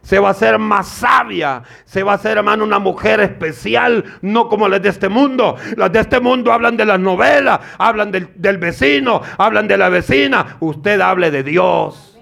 se 0.02 0.18
va 0.18 0.28
a 0.28 0.30
hacer 0.32 0.58
más 0.58 0.88
sabia, 0.88 1.62
se 1.84 2.02
va 2.02 2.12
a 2.12 2.14
hacer, 2.16 2.36
hermano, 2.36 2.64
una 2.64 2.80
mujer 2.80 3.20
especial, 3.20 4.04
no 4.20 4.48
como 4.48 4.68
las 4.68 4.82
de 4.82 4.88
este 4.88 5.08
mundo. 5.08 5.56
Las 5.76 5.92
de 5.92 6.00
este 6.00 6.18
mundo 6.18 6.52
hablan 6.52 6.76
de 6.76 6.84
las 6.84 6.98
novelas, 6.98 7.60
hablan 7.78 8.10
del, 8.10 8.28
del 8.34 8.58
vecino, 8.58 9.22
hablan 9.38 9.68
de 9.68 9.78
la 9.78 9.88
vecina. 9.88 10.56
Usted 10.58 11.00
hable 11.00 11.30
de 11.30 11.44
Dios, 11.44 12.18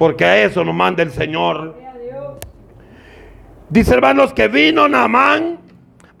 porque 0.00 0.24
a 0.24 0.44
eso 0.44 0.64
nos 0.64 0.74
manda 0.74 1.04
el 1.04 1.12
Señor. 1.12 1.76
Dice, 3.68 3.94
hermanos, 3.94 4.32
que 4.32 4.48
vino 4.48 4.88
Naamán 4.88 5.60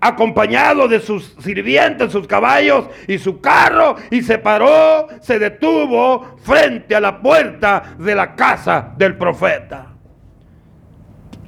acompañado 0.08 0.88
de 0.88 1.00
sus 1.00 1.36
sirvientes, 1.40 2.12
sus 2.12 2.26
caballos 2.26 2.88
y 3.06 3.18
su 3.18 3.40
carro, 3.40 3.96
y 4.10 4.22
se 4.22 4.38
paró, 4.38 5.08
se 5.20 5.38
detuvo 5.38 6.36
frente 6.42 6.94
a 6.94 7.00
la 7.00 7.20
puerta 7.20 7.94
de 7.98 8.14
la 8.14 8.34
casa 8.34 8.92
del 8.96 9.16
profeta. 9.16 9.86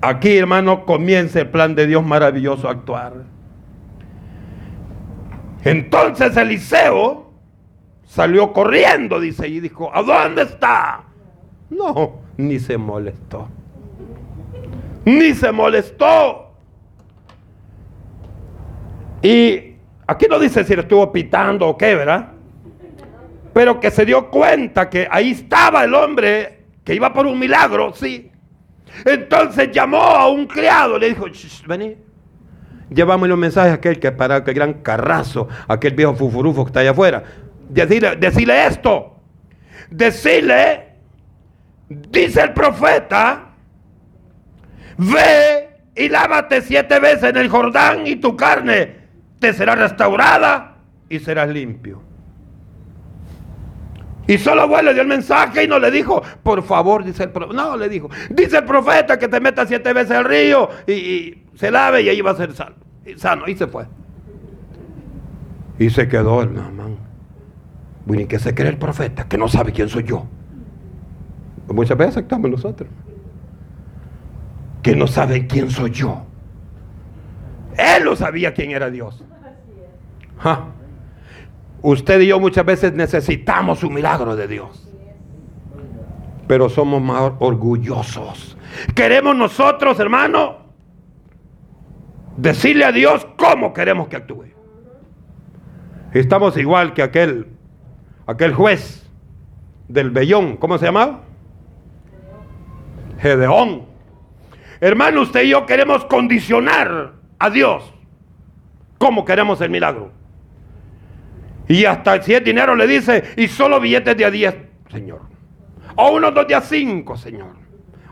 Aquí, 0.01 0.37
hermano, 0.37 0.85
comienza 0.85 1.41
el 1.41 1.49
plan 1.49 1.75
de 1.75 1.87
Dios 1.87 2.05
maravilloso 2.05 2.69
a 2.69 2.73
actuar. 2.73 3.13
Entonces 5.65 6.37
Eliseo 6.37 7.33
salió 8.05 8.53
corriendo, 8.53 9.21
dice, 9.21 9.49
y 9.49 9.61
dijo, 9.61 9.91
¿a 9.95 10.03
dónde 10.03 10.43
está? 10.43 11.03
No, 11.71 12.21
ni 12.37 12.59
se 12.59 12.79
molestó. 12.79 13.49
Ni 15.05 15.35
se 15.35 15.53
molestó. 15.53 16.48
Y 19.23 19.75
aquí 20.07 20.27
no 20.29 20.39
dice 20.39 20.65
si 20.65 20.75
le 20.75 20.83
estuvo 20.83 21.11
pitando 21.11 21.67
o 21.67 21.77
qué, 21.77 21.95
¿verdad? 21.95 22.33
Pero 23.53 23.81
que 23.81 23.91
se 23.91 24.05
dio 24.05 24.31
cuenta 24.31 24.89
que 24.89 25.09
ahí 25.11 25.33
estaba 25.33 25.85
el 25.85 25.95
hombre 25.95 26.65
que 26.85 26.95
iba 26.95 27.13
por 27.13 27.27
un 27.27 27.39
milagro, 27.39 27.93
sí. 27.93 28.31
Entonces 29.05 29.71
llamó 29.73 30.01
a 30.01 30.29
un 30.29 30.47
criado, 30.47 30.99
le 30.99 31.09
dijo, 31.09 31.27
vení, 31.67 31.97
llevamos 32.91 33.29
los 33.29 33.39
mensajes 33.39 33.73
a 33.73 33.75
aquel 33.75 33.99
que 33.99 34.13
para 34.13 34.37
aquel 34.37 34.55
gran 34.55 34.75
carrazo, 34.75 35.49
aquel 35.67 35.95
viejo 35.95 36.15
fufurufo 36.15 36.65
que 36.65 36.71
está 36.71 36.81
allá 36.81 36.93
afuera. 36.93 37.25
Decirle 37.69 38.67
esto, 38.67 39.17
decirle, 39.91 40.95
dice 41.89 42.43
el 42.43 42.53
profeta, 42.55 43.51
ve 44.97 45.69
y 45.95 46.09
lávate 46.09 46.63
siete 46.63 46.99
veces 47.01 47.25
en 47.25 47.37
el 47.37 47.49
Jordán 47.49 48.07
y 48.07 48.17
tu 48.17 48.37
carne 48.37 48.98
te 49.39 49.53
será 49.53 49.75
restaurada 49.75 50.77
y 51.09 51.19
serás 51.19 51.49
limpio. 51.49 52.03
Y 54.29 54.37
solo 54.37 54.63
abuelo 54.63 54.93
dio 54.93 55.01
el 55.01 55.09
mensaje 55.09 55.65
y 55.65 55.67
no 55.67 55.79
le 55.79 55.91
dijo, 55.91 56.23
por 56.43 56.63
favor, 56.63 57.03
dice 57.03 57.25
el 57.25 57.31
profeta. 57.31 57.63
No, 57.63 57.77
le 57.79 57.89
dijo, 57.89 58.11
dice 58.29 58.59
el 58.59 58.65
profeta 58.65 59.19
que 59.19 59.27
te 59.27 59.41
meta 59.41 59.67
siete 59.67 59.91
veces 59.95 60.19
al 60.19 60.27
río 60.27 60.69
y, 60.87 61.45
se 61.55 61.71
lave 61.71 62.03
y 62.03 62.11
ahí 62.11 62.21
va 62.21 62.33
a 62.33 62.37
ser 62.37 62.53
sano. 62.53 63.49
Y, 63.49 63.57
se 63.57 63.67
fue. 63.67 63.87
Y 65.79 65.89
se 65.89 66.09
quedó 66.09 66.43
el 66.43 66.51
mamán. 66.51 66.99
Bueno, 68.05 68.23
¿y 68.23 68.27
qué 68.27 68.39
se 68.39 68.55
cree 68.55 68.69
el 68.69 68.77
profeta? 68.77 69.27
Que 69.27 69.39
no 69.39 69.49
sabe 69.49 69.73
quién 69.73 69.89
soy 69.89 70.05
yo. 70.05 70.27
Muchas 71.69 71.97
veces 71.97 72.19
estamos 72.19 72.51
nosotros. 72.51 72.91
Que 74.83 74.95
no 74.95 75.07
sabe 75.07 75.47
quién 75.47 75.71
soy 75.71 75.91
yo. 75.91 76.27
Él 77.79 78.05
lo 78.05 78.15
sabía 78.15 78.53
quién 78.53 78.73
era 78.73 78.91
Dios. 78.91 79.25
Usted 81.83 82.21
y 82.21 82.27
yo 82.29 82.41
muchas 82.41 82.65
veces 82.65 82.93
necesitamos 82.93 83.85
un 83.85 83.95
milagro 83.95 84.37
de 84.37 84.49
Dios. 84.49 84.89
Pero 86.47 86.69
somos 86.69 87.01
más 87.01 87.33
orgullosos. 87.39 88.57
Queremos 88.95 89.37
nosotros, 89.37 89.99
hermano, 90.01 90.59
decirle 92.37 92.85
a 92.85 92.93
Dios 92.93 93.27
cómo 93.37 93.73
queremos 93.73 94.09
que 94.09 94.17
actúe. 94.17 94.47
Estamos 96.13 96.57
igual 96.57 96.95
que 96.95 97.03
aquel, 97.03 97.49
aquel 98.27 98.55
juez 98.55 99.09
del 99.89 100.11
vellón, 100.11 100.57
¿cómo 100.57 100.79
se 100.79 100.87
llamaba? 100.87 101.21
Gedeón. 103.19 103.87
Hermano, 104.81 105.23
usted 105.23 105.43
y 105.43 105.51
yo 105.51 105.67
queremos 105.67 106.05
condicionar 106.07 107.13
a 107.39 107.51
Dios. 107.51 107.93
¿Cómo 108.99 109.25
queremos 109.25 109.61
el 109.61 109.71
milagro? 109.71 110.18
Y 111.69 111.85
hasta 111.85 112.21
si 112.23 112.35
es 112.35 112.43
dinero 112.43 112.75
le 112.75 112.87
dice, 112.87 113.35
y 113.37 113.47
solo 113.47 113.79
billetes 113.79 114.17
de 114.17 114.25
a 114.25 114.31
10, 114.31 114.55
Señor. 114.91 115.21
O 115.97 116.13
unos 116.13 116.35
dos 116.35 116.49
de 116.49 116.55
a 116.55 116.63
5, 116.63 117.17
Señor. 117.17 117.57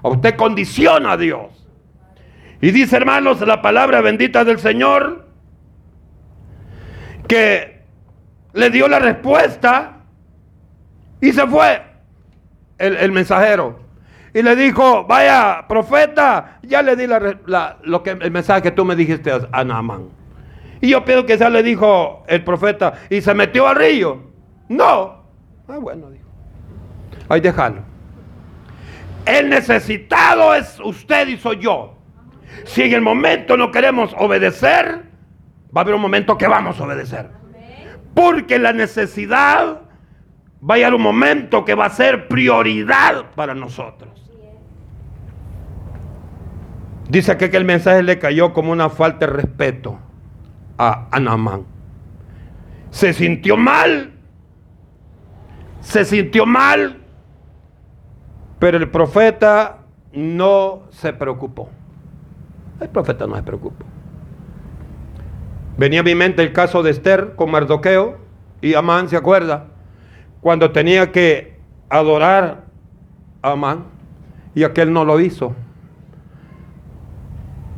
O 0.02 0.10
usted 0.10 0.36
condiciona 0.36 1.12
a 1.12 1.16
Dios. 1.16 1.66
Y 2.60 2.70
dice, 2.70 2.96
hermanos, 2.96 3.40
la 3.40 3.62
palabra 3.62 4.02
bendita 4.02 4.44
del 4.44 4.58
Señor, 4.58 5.26
que 7.26 7.82
le 8.52 8.70
dio 8.70 8.88
la 8.88 8.98
respuesta 8.98 9.98
y 11.20 11.32
se 11.32 11.46
fue 11.46 11.82
el, 12.78 13.12
mensajero. 13.12 13.80
Y 14.34 14.42
le 14.42 14.54
dijo, 14.54 15.04
vaya, 15.04 15.64
profeta, 15.66 16.58
ya 16.62 16.82
le 16.82 16.94
di 16.94 17.06
la, 17.06 17.78
lo 17.82 18.02
que, 18.02 18.10
el 18.10 18.30
mensaje 18.30 18.62
que 18.62 18.70
tú 18.70 18.84
me 18.84 18.94
dijiste 18.94 19.32
a 19.50 19.64
Naaman. 19.64 20.15
Y 20.80 20.90
yo 20.90 21.04
pienso 21.04 21.26
que 21.26 21.36
ya 21.36 21.48
le 21.48 21.62
dijo 21.62 22.24
el 22.28 22.44
profeta, 22.44 22.94
y 23.10 23.20
se 23.20 23.34
metió 23.34 23.66
al 23.66 23.76
río. 23.76 24.22
No. 24.68 25.24
Ah, 25.68 25.78
bueno, 25.78 26.10
dijo. 26.10 26.28
Ahí 27.28 27.40
déjalo. 27.40 27.82
El 29.24 29.48
necesitado 29.48 30.54
es 30.54 30.78
usted 30.80 31.28
y 31.28 31.36
soy 31.36 31.58
yo. 31.58 31.94
Si 32.64 32.82
en 32.82 32.92
el 32.92 33.00
momento 33.00 33.56
no 33.56 33.70
queremos 33.72 34.14
obedecer, 34.18 35.02
va 35.76 35.80
a 35.80 35.82
haber 35.82 35.94
un 35.94 36.00
momento 36.00 36.38
que 36.38 36.46
vamos 36.46 36.80
a 36.80 36.84
obedecer. 36.84 37.30
Porque 38.14 38.58
la 38.58 38.72
necesidad 38.72 39.82
va 40.68 40.74
a 40.74 40.76
llegar 40.76 40.94
un 40.94 41.02
momento 41.02 41.64
que 41.64 41.74
va 41.74 41.86
a 41.86 41.90
ser 41.90 42.28
prioridad 42.28 43.26
para 43.34 43.54
nosotros. 43.54 44.10
Dice 47.08 47.36
que, 47.36 47.44
el 47.44 47.64
mensaje 47.64 48.02
le 48.02 48.18
cayó 48.18 48.52
como 48.52 48.72
una 48.72 48.90
falta 48.90 49.26
de 49.26 49.32
respeto 49.32 49.98
a 50.78 51.08
Anamán. 51.10 51.64
Se 52.90 53.12
sintió 53.12 53.56
mal, 53.56 54.12
se 55.80 56.04
sintió 56.04 56.46
mal, 56.46 56.98
pero 58.58 58.78
el 58.78 58.88
profeta 58.90 59.78
no 60.12 60.82
se 60.90 61.12
preocupó. 61.12 61.68
El 62.80 62.88
profeta 62.88 63.26
no 63.26 63.36
se 63.36 63.42
preocupó. 63.42 63.84
Venía 65.76 66.00
a 66.00 66.02
mi 66.02 66.14
mente 66.14 66.42
el 66.42 66.52
caso 66.52 66.82
de 66.82 66.90
Esther 66.90 67.34
con 67.36 67.50
Mardoqueo 67.50 68.16
y 68.62 68.74
Amán, 68.74 69.08
¿se 69.08 69.16
acuerda? 69.16 69.66
Cuando 70.40 70.70
tenía 70.72 71.12
que 71.12 71.58
adorar 71.90 72.64
a 73.42 73.52
Amán 73.52 73.84
y 74.54 74.64
aquel 74.64 74.92
no 74.92 75.04
lo 75.04 75.20
hizo. 75.20 75.54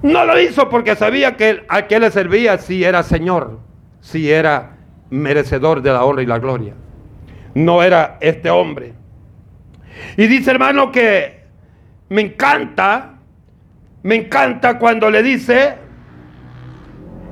No 0.03 0.25
lo 0.25 0.41
hizo 0.41 0.69
porque 0.69 0.95
sabía 0.95 1.37
que 1.37 1.65
a 1.69 1.87
qué 1.87 1.99
le 1.99 2.11
servía 2.11 2.59
si 2.59 2.85
era 2.85 3.03
Señor, 3.03 3.59
si 4.01 4.31
era 4.31 4.77
merecedor 5.11 5.83
de 5.83 5.93
la 5.93 6.05
honra 6.05 6.23
y 6.23 6.27
la 6.27 6.39
gloria. 6.39 6.75
No 7.55 7.83
era 7.83 8.17
este 8.21 8.51
hombre. 8.51 8.95
Y 10.17 10.27
dice 10.27 10.53
hermano 10.53 10.93
que 10.93 11.45
me 12.09 12.23
encanta, 12.23 13.19
me 14.03 14.15
encanta 14.15 14.79
cuando 14.79 15.11
le 15.11 15.23
dice, 15.23 15.75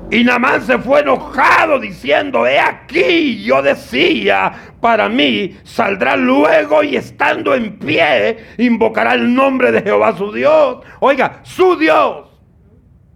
y 0.09 0.23
Namán 0.23 0.61
se 0.61 0.77
fue 0.77 1.01
enojado 1.01 1.79
diciendo, 1.79 2.45
he 2.45 2.59
aquí, 2.59 3.43
yo 3.43 3.61
decía, 3.61 4.53
para 4.81 5.09
mí 5.09 5.57
saldrá 5.63 6.15
luego 6.15 6.83
y 6.83 6.95
estando 6.95 7.55
en 7.55 7.77
pie, 7.77 8.37
invocará 8.57 9.13
el 9.13 9.33
nombre 9.33 9.71
de 9.71 9.81
Jehová 9.81 10.15
su 10.17 10.31
Dios. 10.31 10.77
Oiga, 10.99 11.39
su 11.43 11.77
Dios. 11.77 12.26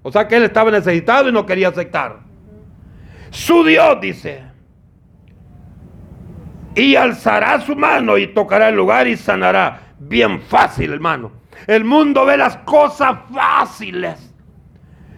O 0.04 0.12
sea 0.12 0.28
que 0.28 0.38
él 0.38 0.44
estaba 0.44 0.72
necesitado 0.72 1.30
y 1.30 1.32
no 1.32 1.46
quería 1.46 1.70
aceptar. 1.70 2.20
Su 3.30 3.64
Dios 3.64 4.00
dice. 4.02 4.44
Y 6.76 6.96
alzará 6.96 7.60
su 7.62 7.76
mano 7.76 8.18
y 8.18 8.28
tocará 8.28 8.70
el 8.70 8.76
lugar 8.76 9.08
y 9.08 9.18
sanará. 9.18 9.94
Bien 10.00 10.42
fácil, 10.42 10.94
hermano. 10.94 11.32
El 11.68 11.84
mundo 11.84 12.26
ve 12.26 12.38
las 12.38 12.58
cosas 12.58 13.18
fáciles. 13.32 14.34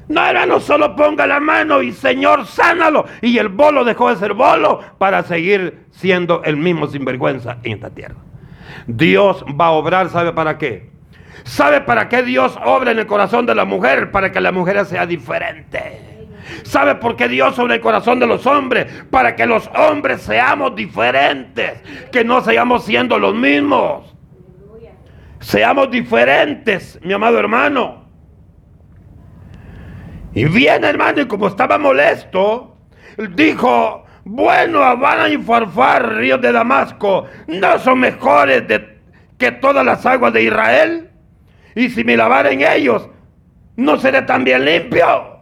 No, 0.10 0.26
hermano, 0.26 0.60
solo 0.60 0.96
ponga 0.96 1.26
la 1.26 1.40
mano 1.40 1.82
y 1.82 1.92
Señor, 1.92 2.46
sánalo. 2.46 3.06
Y 3.22 3.38
el 3.38 3.50
bolo 3.50 3.84
dejó 3.86 4.10
de 4.10 4.18
ser 4.18 4.34
bolo 4.34 4.82
para 4.98 5.24
seguir 5.24 5.86
siendo 5.92 6.44
el 6.44 6.58
mismo 6.58 6.88
sinvergüenza 6.88 7.58
en 7.64 7.74
esta 7.74 7.90
tierra. 7.90 8.16
Dios 8.88 9.46
va 9.60 9.68
a 9.68 9.72
obrar, 9.72 10.10
¿sabe 10.10 10.34
para 10.34 10.58
qué? 10.58 10.93
¿Sabe 11.44 11.82
para 11.82 12.10
qué 12.10 12.24
Dios 12.24 12.58
obra 12.64 12.92
en 12.92 13.00
el 13.00 13.06
corazón 13.06 13.46
de 13.46 13.56
la 13.56 13.66
mujer? 13.66 14.12
Para 14.12 14.32
que 14.32 14.42
la 14.42 14.52
mujer 14.52 14.86
sea 14.86 15.06
diferente. 15.06 16.28
¿Sabe 16.64 16.96
por 16.96 17.16
qué 17.16 17.28
Dios 17.28 17.58
obra 17.60 17.76
en 17.76 17.80
el 17.80 17.84
corazón 17.84 18.20
de 18.20 18.28
los 18.28 18.46
hombres? 18.46 18.88
Para 19.10 19.36
que 19.36 19.46
los 19.46 19.70
hombres 19.76 20.22
seamos 20.22 20.76
diferentes. 20.76 21.82
Que 22.12 22.24
no 22.24 22.42
seamos 22.42 22.86
siendo 22.86 23.18
los 23.20 23.36
mismos. 23.36 24.14
Seamos 25.40 25.92
diferentes, 25.92 26.98
mi 27.04 27.14
amado 27.14 27.38
hermano. 27.38 28.06
Y 30.34 30.46
viene, 30.46 30.88
hermano, 30.88 31.22
y 31.22 31.28
como 31.28 31.48
estaba 31.48 31.78
molesto, 31.78 32.78
dijo, 33.36 34.06
bueno, 34.24 34.82
Habana 34.82 35.30
y 35.30 35.38
Farfar, 35.38 36.16
ríos 36.16 36.42
de 36.42 36.52
Damasco, 36.52 37.26
¿no 37.48 37.78
son 37.80 38.00
mejores 38.00 38.64
que 39.38 39.52
todas 39.52 39.86
las 39.86 40.06
aguas 40.06 40.34
de 40.34 40.44
Israel? 40.44 41.13
Y 41.76 41.90
si 41.90 42.04
me 42.04 42.16
lavaren 42.16 42.62
ellos, 42.62 43.10
¿no 43.76 43.98
seré 43.98 44.22
también 44.24 44.66
limpio? 44.66 45.40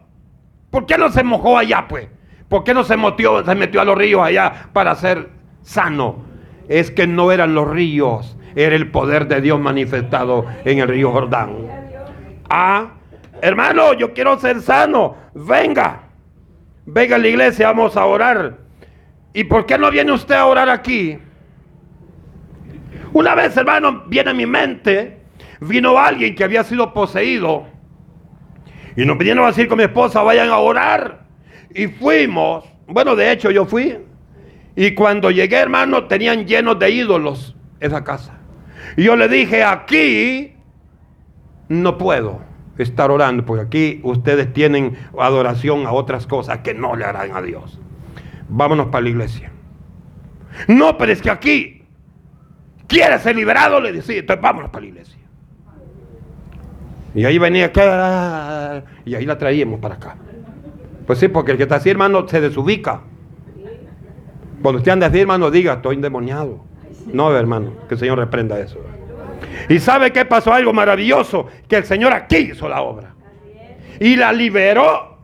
¿Por 0.69 0.85
qué 0.85 0.97
no 0.97 1.09
se 1.09 1.23
mojó 1.23 1.57
allá, 1.57 1.85
pues? 1.87 2.07
¿Por 2.47 2.63
qué 2.63 2.73
no 2.73 2.83
se 2.83 2.97
metió, 2.97 3.81
a 3.81 3.85
los 3.85 3.97
ríos 3.97 4.21
allá 4.21 4.69
para 4.73 4.95
ser 4.95 5.29
sano? 5.61 6.25
Es 6.67 6.91
que 6.91 7.07
no 7.07 7.31
eran 7.31 7.53
los 7.53 7.69
ríos, 7.69 8.37
era 8.55 8.75
el 8.75 8.91
poder 8.91 9.27
de 9.27 9.41
Dios 9.41 9.59
manifestado 9.59 10.45
en 10.65 10.79
el 10.79 10.87
río 10.87 11.11
Jordán. 11.11 11.55
Ah, 12.49 12.91
hermano, 13.41 13.93
yo 13.93 14.13
quiero 14.13 14.39
ser 14.39 14.61
sano. 14.61 15.15
Venga, 15.33 16.03
venga 16.85 17.15
a 17.15 17.19
la 17.19 17.27
iglesia, 17.27 17.67
vamos 17.67 17.95
a 17.95 18.05
orar. 18.05 18.57
¿Y 19.33 19.45
por 19.45 19.65
qué 19.65 19.77
no 19.77 19.89
viene 19.89 20.11
usted 20.11 20.35
a 20.35 20.45
orar 20.45 20.69
aquí? 20.69 21.17
Una 23.13 23.35
vez, 23.35 23.55
hermano, 23.55 24.03
viene 24.07 24.31
a 24.31 24.33
mi 24.33 24.45
mente 24.45 25.20
vino 25.61 25.97
alguien 25.97 26.35
que 26.35 26.43
había 26.43 26.63
sido 26.63 26.93
poseído 26.93 27.67
y 28.95 29.05
nos 29.05 29.17
vinieron 29.17 29.45
a 29.45 29.47
decir 29.47 29.67
con 29.67 29.77
mi 29.77 29.85
esposa, 29.85 30.21
vayan 30.21 30.49
a 30.49 30.57
orar. 30.57 31.21
Y 31.73 31.87
fuimos, 31.87 32.65
bueno, 32.87 33.15
de 33.15 33.31
hecho 33.31 33.51
yo 33.51 33.65
fui. 33.65 33.97
Y 34.75 34.93
cuando 34.93 35.31
llegué, 35.31 35.57
hermano, 35.57 36.05
tenían 36.05 36.45
llenos 36.45 36.77
de 36.79 36.91
ídolos 36.91 37.55
esa 37.79 38.03
casa. 38.03 38.37
Y 38.97 39.03
yo 39.03 39.15
le 39.15 39.27
dije, 39.27 39.63
aquí 39.63 40.53
no 41.69 41.97
puedo 41.97 42.41
estar 42.77 43.11
orando, 43.11 43.45
porque 43.45 43.63
aquí 43.63 43.99
ustedes 44.03 44.51
tienen 44.51 44.97
adoración 45.17 45.85
a 45.85 45.91
otras 45.91 46.27
cosas 46.27 46.59
que 46.59 46.73
no 46.73 46.95
le 46.95 47.05
harán 47.05 47.35
a 47.35 47.41
Dios. 47.41 47.79
Vámonos 48.49 48.87
para 48.87 49.03
la 49.03 49.09
iglesia. 49.09 49.51
No, 50.67 50.97
pero 50.97 51.13
es 51.13 51.21
que 51.21 51.29
aquí 51.29 51.83
quiere 52.87 53.17
ser 53.19 53.35
liberado, 53.37 53.79
le 53.79 53.93
decía, 53.93 54.19
entonces 54.19 54.41
vámonos 54.41 54.71
para 54.71 54.81
la 54.81 54.89
iglesia. 54.89 55.20
Y 57.13 57.25
ahí 57.25 57.37
venía 57.37 57.71
y 59.05 59.15
ahí 59.15 59.25
la 59.25 59.37
traíamos 59.37 59.79
para 59.79 59.95
acá. 59.95 60.15
Pues 61.05 61.19
sí, 61.19 61.27
porque 61.27 61.51
el 61.51 61.57
que 61.57 61.63
está 61.63 61.75
así, 61.75 61.89
hermano, 61.89 62.27
se 62.27 62.39
desubica. 62.39 63.01
Cuando 64.61 64.77
usted 64.77 64.91
anda 64.91 65.07
así, 65.07 65.19
hermano, 65.19 65.51
diga, 65.51 65.73
estoy 65.73 65.95
endemoniado. 65.95 66.63
No, 67.11 67.35
hermano, 67.35 67.73
que 67.87 67.95
el 67.95 67.99
Señor 67.99 68.19
reprenda 68.19 68.59
eso. 68.59 68.79
Y 69.67 69.79
sabe 69.79 70.11
que 70.13 70.23
pasó 70.25 70.53
algo 70.53 70.71
maravilloso, 70.71 71.47
que 71.67 71.77
el 71.77 71.83
Señor 71.83 72.13
aquí 72.13 72.37
hizo 72.37 72.69
la 72.69 72.81
obra. 72.81 73.13
Y 73.99 74.15
la 74.15 74.31
liberó. 74.31 75.17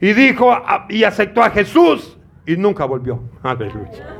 Y 0.00 0.12
dijo, 0.12 0.52
y 0.90 1.04
aceptó 1.04 1.42
a 1.42 1.50
Jesús. 1.50 2.18
Y 2.46 2.56
nunca 2.56 2.84
volvió. 2.84 3.22
Aleluya. 3.42 4.14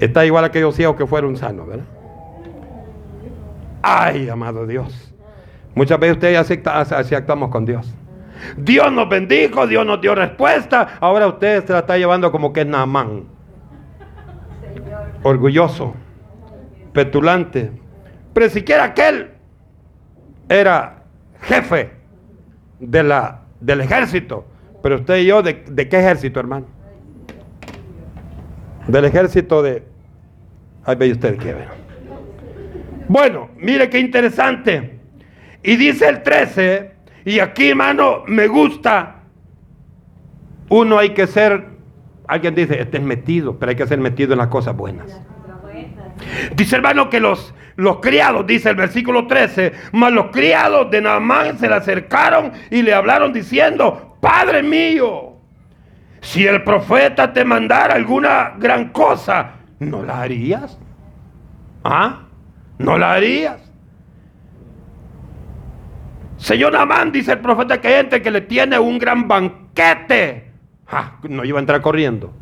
Está 0.00 0.26
igual 0.26 0.44
a 0.44 0.48
aquellos 0.48 0.74
ciegos 0.74 0.96
que 0.96 1.06
fueron 1.06 1.36
sanos, 1.36 1.66
¿verdad? 1.66 1.86
Ay, 3.82 4.28
amado 4.28 4.66
Dios. 4.66 5.05
Muchas 5.76 6.00
veces 6.00 6.16
ustedes 6.16 6.38
acepta, 6.38 6.80
así 6.80 7.14
actuamos 7.14 7.50
con 7.50 7.66
Dios. 7.66 7.94
Dios 8.56 8.90
nos 8.90 9.10
bendijo, 9.10 9.66
Dios 9.66 9.84
nos 9.84 10.00
dio 10.00 10.14
respuesta. 10.14 10.96
Ahora 11.00 11.26
usted 11.26 11.66
se 11.66 11.72
la 11.74 11.80
está 11.80 11.98
llevando 11.98 12.32
como 12.32 12.50
que 12.54 12.62
es 12.62 12.66
Naamán. 12.66 13.24
Orgulloso, 15.22 15.94
petulante. 16.94 17.72
Pero 18.32 18.48
siquiera 18.48 18.84
aquel 18.84 19.32
era 20.48 21.02
jefe 21.42 21.90
de 22.80 23.02
la, 23.02 23.42
del 23.60 23.82
ejército. 23.82 24.46
Pero 24.82 24.96
usted 24.96 25.18
y 25.18 25.26
yo, 25.26 25.42
¿de, 25.42 25.62
qué 25.62 25.98
ejército, 25.98 26.40
hermano? 26.40 26.68
Del 28.88 29.04
ejército 29.04 29.62
de... 29.62 29.82
Ahí 30.86 30.96
ve 30.96 31.12
usted 31.12 31.36
qué 31.36 31.52
ver. 31.52 31.68
Bueno, 33.08 33.50
mire 33.58 33.90
qué 33.90 33.98
interesante. 33.98 34.95
Y 35.66 35.74
dice 35.74 36.08
el 36.08 36.22
13, 36.22 36.92
y 37.24 37.40
aquí 37.40 37.70
hermano, 37.70 38.22
me 38.28 38.46
gusta, 38.46 39.16
uno 40.68 40.96
hay 40.96 41.10
que 41.10 41.26
ser, 41.26 41.66
alguien 42.28 42.54
dice, 42.54 42.80
este 42.80 42.98
es 42.98 43.02
metido, 43.02 43.58
pero 43.58 43.70
hay 43.70 43.76
que 43.76 43.84
ser 43.84 43.98
metido 43.98 44.32
en 44.34 44.38
las 44.38 44.46
cosas 44.46 44.76
buenas. 44.76 45.20
Dice 46.54 46.76
hermano 46.76 47.10
que 47.10 47.18
los, 47.18 47.52
los 47.74 47.98
criados, 47.98 48.46
dice 48.46 48.70
el 48.70 48.76
versículo 48.76 49.26
13, 49.26 49.72
mas 49.90 50.12
los 50.12 50.26
criados 50.26 50.88
de 50.92 51.00
Naamán 51.00 51.58
se 51.58 51.68
le 51.68 51.74
acercaron 51.74 52.52
y 52.70 52.82
le 52.82 52.94
hablaron 52.94 53.32
diciendo, 53.32 54.18
Padre 54.20 54.62
mío, 54.62 55.32
si 56.20 56.46
el 56.46 56.62
profeta 56.62 57.32
te 57.32 57.44
mandara 57.44 57.96
alguna 57.96 58.54
gran 58.56 58.90
cosa, 58.90 59.54
¿no 59.80 60.04
la 60.04 60.22
harías? 60.22 60.78
¿Ah? 61.82 62.20
¿No 62.78 62.96
la 62.96 63.14
harías? 63.14 63.65
Señor 66.38 66.72
Namán, 66.72 67.12
dice 67.12 67.32
el 67.32 67.40
profeta 67.40 67.80
que 67.80 67.88
gente 67.88 68.22
que 68.22 68.30
le 68.30 68.42
tiene 68.42 68.78
un 68.78 68.98
gran 68.98 69.26
banquete. 69.26 70.50
no 71.28 71.44
iba 71.44 71.58
a 71.58 71.60
entrar 71.60 71.80
corriendo. 71.80 72.32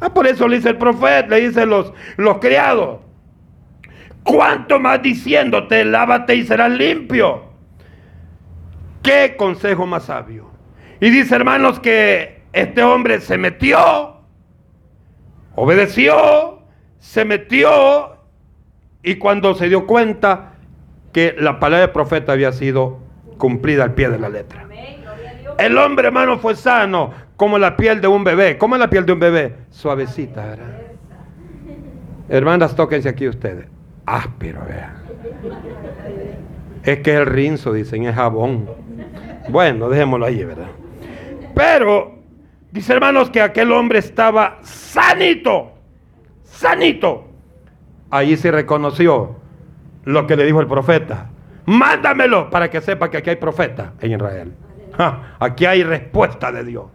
Ah, 0.00 0.12
por 0.12 0.26
eso 0.26 0.46
le 0.46 0.56
dice 0.56 0.70
el 0.70 0.78
profeta, 0.78 1.28
le 1.28 1.48
dice 1.48 1.64
los, 1.66 1.92
los 2.16 2.38
criados. 2.38 3.00
¿Cuánto 4.22 4.80
más 4.80 5.02
diciéndote, 5.02 5.84
lávate 5.84 6.34
y 6.34 6.44
serás 6.44 6.72
limpio? 6.72 7.46
qué 9.06 9.36
consejo 9.36 9.86
más 9.86 10.06
sabio. 10.06 10.50
Y 11.00 11.10
dice, 11.10 11.36
hermanos, 11.36 11.78
que 11.78 12.42
este 12.52 12.82
hombre 12.82 13.20
se 13.20 13.38
metió, 13.38 14.16
obedeció, 15.54 16.62
se 16.98 17.24
metió 17.24 18.16
y 19.04 19.14
cuando 19.14 19.54
se 19.54 19.68
dio 19.68 19.86
cuenta 19.86 20.54
que 21.16 21.34
la 21.38 21.58
palabra 21.58 21.86
del 21.86 21.92
profeta 21.92 22.32
había 22.32 22.52
sido 22.52 22.98
cumplida 23.38 23.84
al 23.84 23.94
pie 23.94 24.10
de 24.10 24.18
la 24.18 24.28
letra. 24.28 24.66
El 25.58 25.78
hombre, 25.78 26.08
hermano, 26.08 26.38
fue 26.38 26.54
sano 26.54 27.10
como 27.38 27.58
la 27.58 27.74
piel 27.74 28.02
de 28.02 28.06
un 28.06 28.22
bebé. 28.22 28.58
¿Cómo 28.58 28.74
es 28.74 28.80
la 28.80 28.90
piel 28.90 29.06
de 29.06 29.12
un 29.14 29.20
bebé? 29.20 29.54
Suavecita, 29.70 30.44
¿verdad? 30.44 30.82
Hermanas, 32.28 32.76
tóquense 32.76 33.08
aquí 33.08 33.26
ustedes. 33.26 33.64
Áspero, 34.04 34.60
vean. 34.68 34.92
Es 36.82 36.98
que 36.98 37.14
es 37.14 37.20
el 37.20 37.24
rinzo, 37.24 37.72
dicen, 37.72 38.04
es 38.04 38.14
jabón. 38.14 38.68
Bueno, 39.48 39.88
dejémoslo 39.88 40.26
ahí, 40.26 40.44
¿verdad? 40.44 40.68
Pero, 41.54 42.18
dice 42.72 42.92
hermanos 42.92 43.30
que 43.30 43.40
aquel 43.40 43.72
hombre 43.72 44.00
estaba 44.00 44.58
sanito, 44.60 45.72
sanito. 46.42 47.24
Ahí 48.10 48.36
se 48.36 48.50
reconoció 48.50 49.45
lo 50.06 50.26
que 50.26 50.36
le 50.36 50.44
dijo 50.44 50.60
el 50.60 50.66
profeta. 50.66 51.28
Mándamelo 51.66 52.48
para 52.48 52.70
que 52.70 52.80
sepa 52.80 53.10
que 53.10 53.18
aquí 53.18 53.30
hay 53.30 53.36
profeta 53.36 53.92
en 54.00 54.12
Israel. 54.12 54.54
aquí 55.38 55.66
hay 55.66 55.82
respuesta 55.82 56.50
de 56.50 56.64
Dios. 56.64 56.86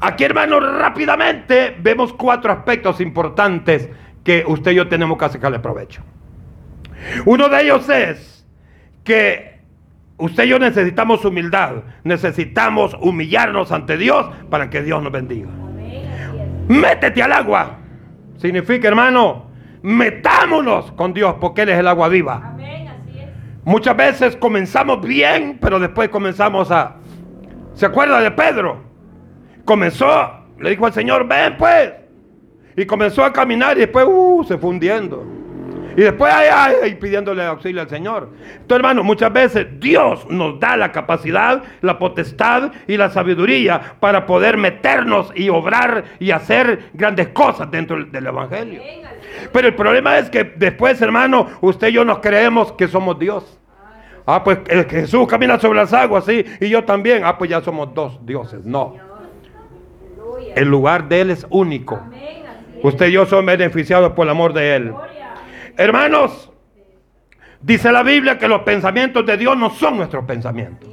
Aquí, 0.00 0.24
hermanos, 0.24 0.62
rápidamente 0.78 1.76
vemos 1.78 2.14
cuatro 2.14 2.52
aspectos 2.52 3.00
importantes 3.00 3.90
que 4.24 4.44
usted 4.46 4.70
y 4.70 4.76
yo 4.76 4.88
tenemos 4.88 5.18
que 5.18 5.28
sacarle 5.28 5.58
provecho. 5.58 6.02
Uno 7.26 7.48
de 7.48 7.62
ellos 7.62 7.88
es 7.88 8.46
que 9.04 9.60
usted 10.16 10.44
y 10.44 10.48
yo 10.48 10.58
necesitamos 10.58 11.24
humildad, 11.24 11.82
necesitamos 12.04 12.96
humillarnos 13.00 13.72
ante 13.72 13.96
Dios 13.96 14.30
para 14.48 14.70
que 14.70 14.82
Dios 14.82 15.02
nos 15.02 15.12
bendiga. 15.12 15.48
Métete 16.68 17.22
al 17.22 17.32
agua. 17.32 17.78
Significa, 18.36 18.88
hermano, 18.88 19.49
metámonos 19.82 20.92
con 20.92 21.12
Dios 21.12 21.36
porque 21.40 21.62
Él 21.62 21.70
es 21.70 21.78
el 21.78 21.88
agua 21.88 22.08
viva. 22.08 22.56
Muchas 23.64 23.96
veces 23.96 24.36
comenzamos 24.36 25.02
bien, 25.02 25.58
pero 25.60 25.78
después 25.78 26.08
comenzamos 26.08 26.70
a... 26.70 26.96
¿Se 27.74 27.86
acuerda 27.86 28.20
de 28.20 28.30
Pedro? 28.30 28.82
Comenzó, 29.64 30.08
le 30.58 30.70
dijo 30.70 30.86
al 30.86 30.92
Señor, 30.92 31.28
ven 31.28 31.56
pues. 31.58 31.92
Y 32.76 32.86
comenzó 32.86 33.24
a 33.24 33.32
caminar 33.32 33.76
y 33.76 33.80
después 33.80 34.06
uh, 34.08 34.44
se 34.48 34.56
fue 34.56 34.70
hundiendo. 34.70 35.24
Y 35.96 36.02
después 36.02 36.32
ay, 36.32 36.74
ay, 36.82 36.94
pidiéndole 36.94 37.44
auxilio 37.44 37.82
al 37.82 37.88
Señor. 37.88 38.30
Entonces, 38.40 38.76
hermano, 38.76 39.02
muchas 39.02 39.32
veces 39.32 39.66
Dios 39.78 40.26
nos 40.30 40.58
da 40.58 40.76
la 40.76 40.92
capacidad, 40.92 41.62
la 41.82 41.98
potestad 41.98 42.72
y 42.86 42.96
la 42.96 43.10
sabiduría 43.10 43.96
para 44.00 44.24
poder 44.24 44.56
meternos 44.56 45.32
y 45.34 45.48
obrar 45.48 46.04
y 46.18 46.30
hacer 46.30 46.90
grandes 46.94 47.28
cosas 47.28 47.70
dentro 47.70 48.04
del 48.04 48.26
Evangelio. 48.26 48.80
Pero 49.52 49.68
el 49.68 49.74
problema 49.74 50.18
es 50.18 50.30
que 50.30 50.44
después, 50.44 51.00
hermano, 51.02 51.48
usted 51.60 51.88
y 51.88 51.92
yo 51.92 52.04
nos 52.04 52.18
creemos 52.18 52.72
que 52.72 52.88
somos 52.88 53.18
Dios. 53.18 53.58
Ah, 54.26 54.44
pues 54.44 54.58
Jesús 54.88 55.26
camina 55.26 55.58
sobre 55.58 55.78
las 55.78 55.92
aguas, 55.92 56.24
sí, 56.24 56.44
y 56.60 56.68
yo 56.68 56.84
también. 56.84 57.24
Ah, 57.24 57.36
pues 57.36 57.50
ya 57.50 57.60
somos 57.60 57.94
dos 57.94 58.24
dioses. 58.24 58.64
No. 58.64 58.94
El 60.54 60.68
lugar 60.68 61.08
de 61.08 61.20
Él 61.20 61.30
es 61.30 61.46
único. 61.50 62.00
Usted 62.82 63.08
y 63.08 63.12
yo 63.12 63.26
somos 63.26 63.46
beneficiados 63.46 64.12
por 64.12 64.26
el 64.26 64.30
amor 64.30 64.52
de 64.52 64.76
Él. 64.76 64.94
Hermanos, 65.76 66.50
dice 67.60 67.92
la 67.92 68.02
Biblia 68.02 68.38
que 68.38 68.48
los 68.48 68.62
pensamientos 68.62 69.26
de 69.26 69.36
Dios 69.36 69.56
no 69.56 69.70
son 69.70 69.96
nuestros 69.96 70.24
pensamientos. 70.24 70.88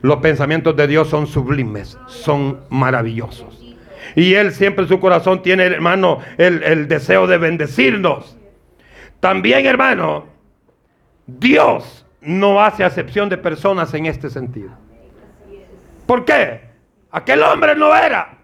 Los 0.00 0.18
pensamientos 0.18 0.76
de 0.76 0.86
Dios 0.86 1.08
son 1.08 1.26
sublimes, 1.26 1.98
son 2.06 2.60
maravillosos. 2.68 3.63
Y 4.14 4.34
Él 4.34 4.52
siempre 4.52 4.84
en 4.84 4.88
su 4.88 5.00
corazón 5.00 5.42
tiene, 5.42 5.64
hermano, 5.64 6.18
el, 6.38 6.62
el 6.62 6.88
deseo 6.88 7.26
de 7.26 7.38
bendecirnos. 7.38 8.36
También, 9.20 9.66
hermano, 9.66 10.26
Dios 11.26 12.06
no 12.20 12.60
hace 12.62 12.84
acepción 12.84 13.28
de 13.28 13.38
personas 13.38 13.92
en 13.94 14.06
este 14.06 14.30
sentido. 14.30 14.70
¿Por 16.06 16.24
qué? 16.24 16.60
Aquel 17.10 17.42
hombre 17.42 17.74
no 17.74 17.94
era. 17.96 18.38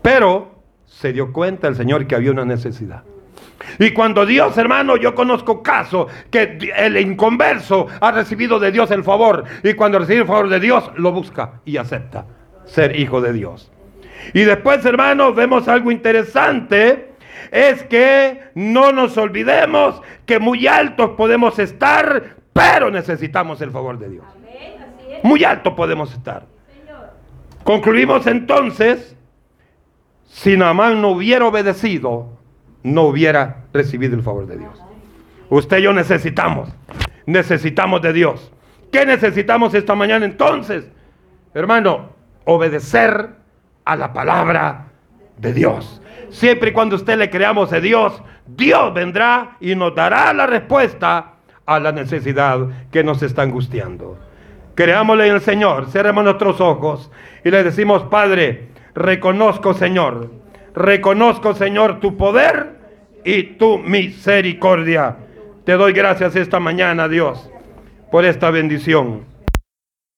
Pero 0.00 0.62
se 0.86 1.12
dio 1.12 1.32
cuenta 1.32 1.68
el 1.68 1.76
Señor 1.76 2.06
que 2.06 2.14
había 2.14 2.30
una 2.30 2.44
necesidad. 2.44 3.02
Y 3.78 3.92
cuando 3.92 4.26
Dios, 4.26 4.56
hermano, 4.58 4.96
yo 4.96 5.14
conozco 5.14 5.62
casos 5.62 6.10
que 6.30 6.58
el 6.76 6.96
inconverso 6.96 7.86
ha 8.00 8.10
recibido 8.10 8.58
de 8.58 8.72
Dios 8.72 8.90
el 8.90 9.04
favor. 9.04 9.44
Y 9.62 9.74
cuando 9.74 9.98
recibe 9.98 10.20
el 10.20 10.26
favor 10.26 10.48
de 10.48 10.60
Dios, 10.60 10.90
lo 10.96 11.12
busca 11.12 11.60
y 11.64 11.76
acepta 11.76 12.26
ser 12.66 12.98
hijo 12.98 13.20
de 13.20 13.32
Dios. 13.32 13.70
Y 14.34 14.42
después, 14.42 14.84
hermanos, 14.84 15.34
vemos 15.34 15.68
algo 15.68 15.90
interesante. 15.90 17.12
Es 17.50 17.82
que 17.84 18.40
no 18.54 18.92
nos 18.92 19.16
olvidemos 19.18 20.00
que 20.24 20.38
muy 20.38 20.66
altos 20.66 21.10
podemos 21.16 21.58
estar, 21.58 22.36
pero 22.52 22.90
necesitamos 22.90 23.60
el 23.60 23.70
favor 23.70 23.98
de 23.98 24.08
Dios. 24.08 24.24
Muy 25.22 25.44
alto 25.44 25.76
podemos 25.76 26.12
estar. 26.12 26.46
Concluimos 27.64 28.26
entonces, 28.26 29.16
si 30.26 30.56
Naamán 30.56 31.00
no 31.00 31.10
hubiera 31.10 31.46
obedecido, 31.46 32.38
no 32.82 33.02
hubiera 33.02 33.64
recibido 33.72 34.16
el 34.16 34.22
favor 34.22 34.46
de 34.46 34.58
Dios. 34.58 34.82
Usted 35.48 35.78
y 35.78 35.82
yo 35.82 35.92
necesitamos, 35.92 36.70
necesitamos 37.26 38.02
de 38.02 38.12
Dios. 38.12 38.52
¿Qué 38.90 39.06
necesitamos 39.06 39.74
esta 39.74 39.94
mañana 39.94 40.24
entonces? 40.24 40.90
Hermano, 41.54 42.10
obedecer 42.44 43.30
a 43.84 43.96
la 43.96 44.12
palabra 44.12 44.86
de 45.38 45.52
Dios. 45.52 46.00
Siempre 46.30 46.70
y 46.70 46.72
cuando 46.72 46.96
usted 46.96 47.18
le 47.18 47.30
creamos 47.30 47.72
a 47.72 47.80
Dios, 47.80 48.22
Dios 48.46 48.94
vendrá 48.94 49.56
y 49.60 49.74
nos 49.74 49.94
dará 49.94 50.32
la 50.32 50.46
respuesta 50.46 51.34
a 51.66 51.78
la 51.78 51.92
necesidad 51.92 52.60
que 52.90 53.04
nos 53.04 53.22
está 53.22 53.42
angustiando. 53.42 54.18
Creámosle 54.74 55.28
en 55.28 55.34
el 55.34 55.40
Señor, 55.40 55.86
cerremos 55.90 56.24
nuestros 56.24 56.60
ojos 56.60 57.10
y 57.44 57.50
le 57.50 57.62
decimos, 57.62 58.04
Padre, 58.04 58.68
reconozco, 58.94 59.74
Señor, 59.74 60.30
reconozco, 60.74 61.54
Señor, 61.54 62.00
tu 62.00 62.16
poder 62.16 62.78
y 63.24 63.42
tu 63.42 63.78
misericordia. 63.78 65.16
Te 65.64 65.72
doy 65.72 65.92
gracias 65.92 66.34
esta 66.36 66.58
mañana, 66.58 67.08
Dios, 67.08 67.50
por 68.10 68.24
esta 68.24 68.50
bendición. 68.50 69.31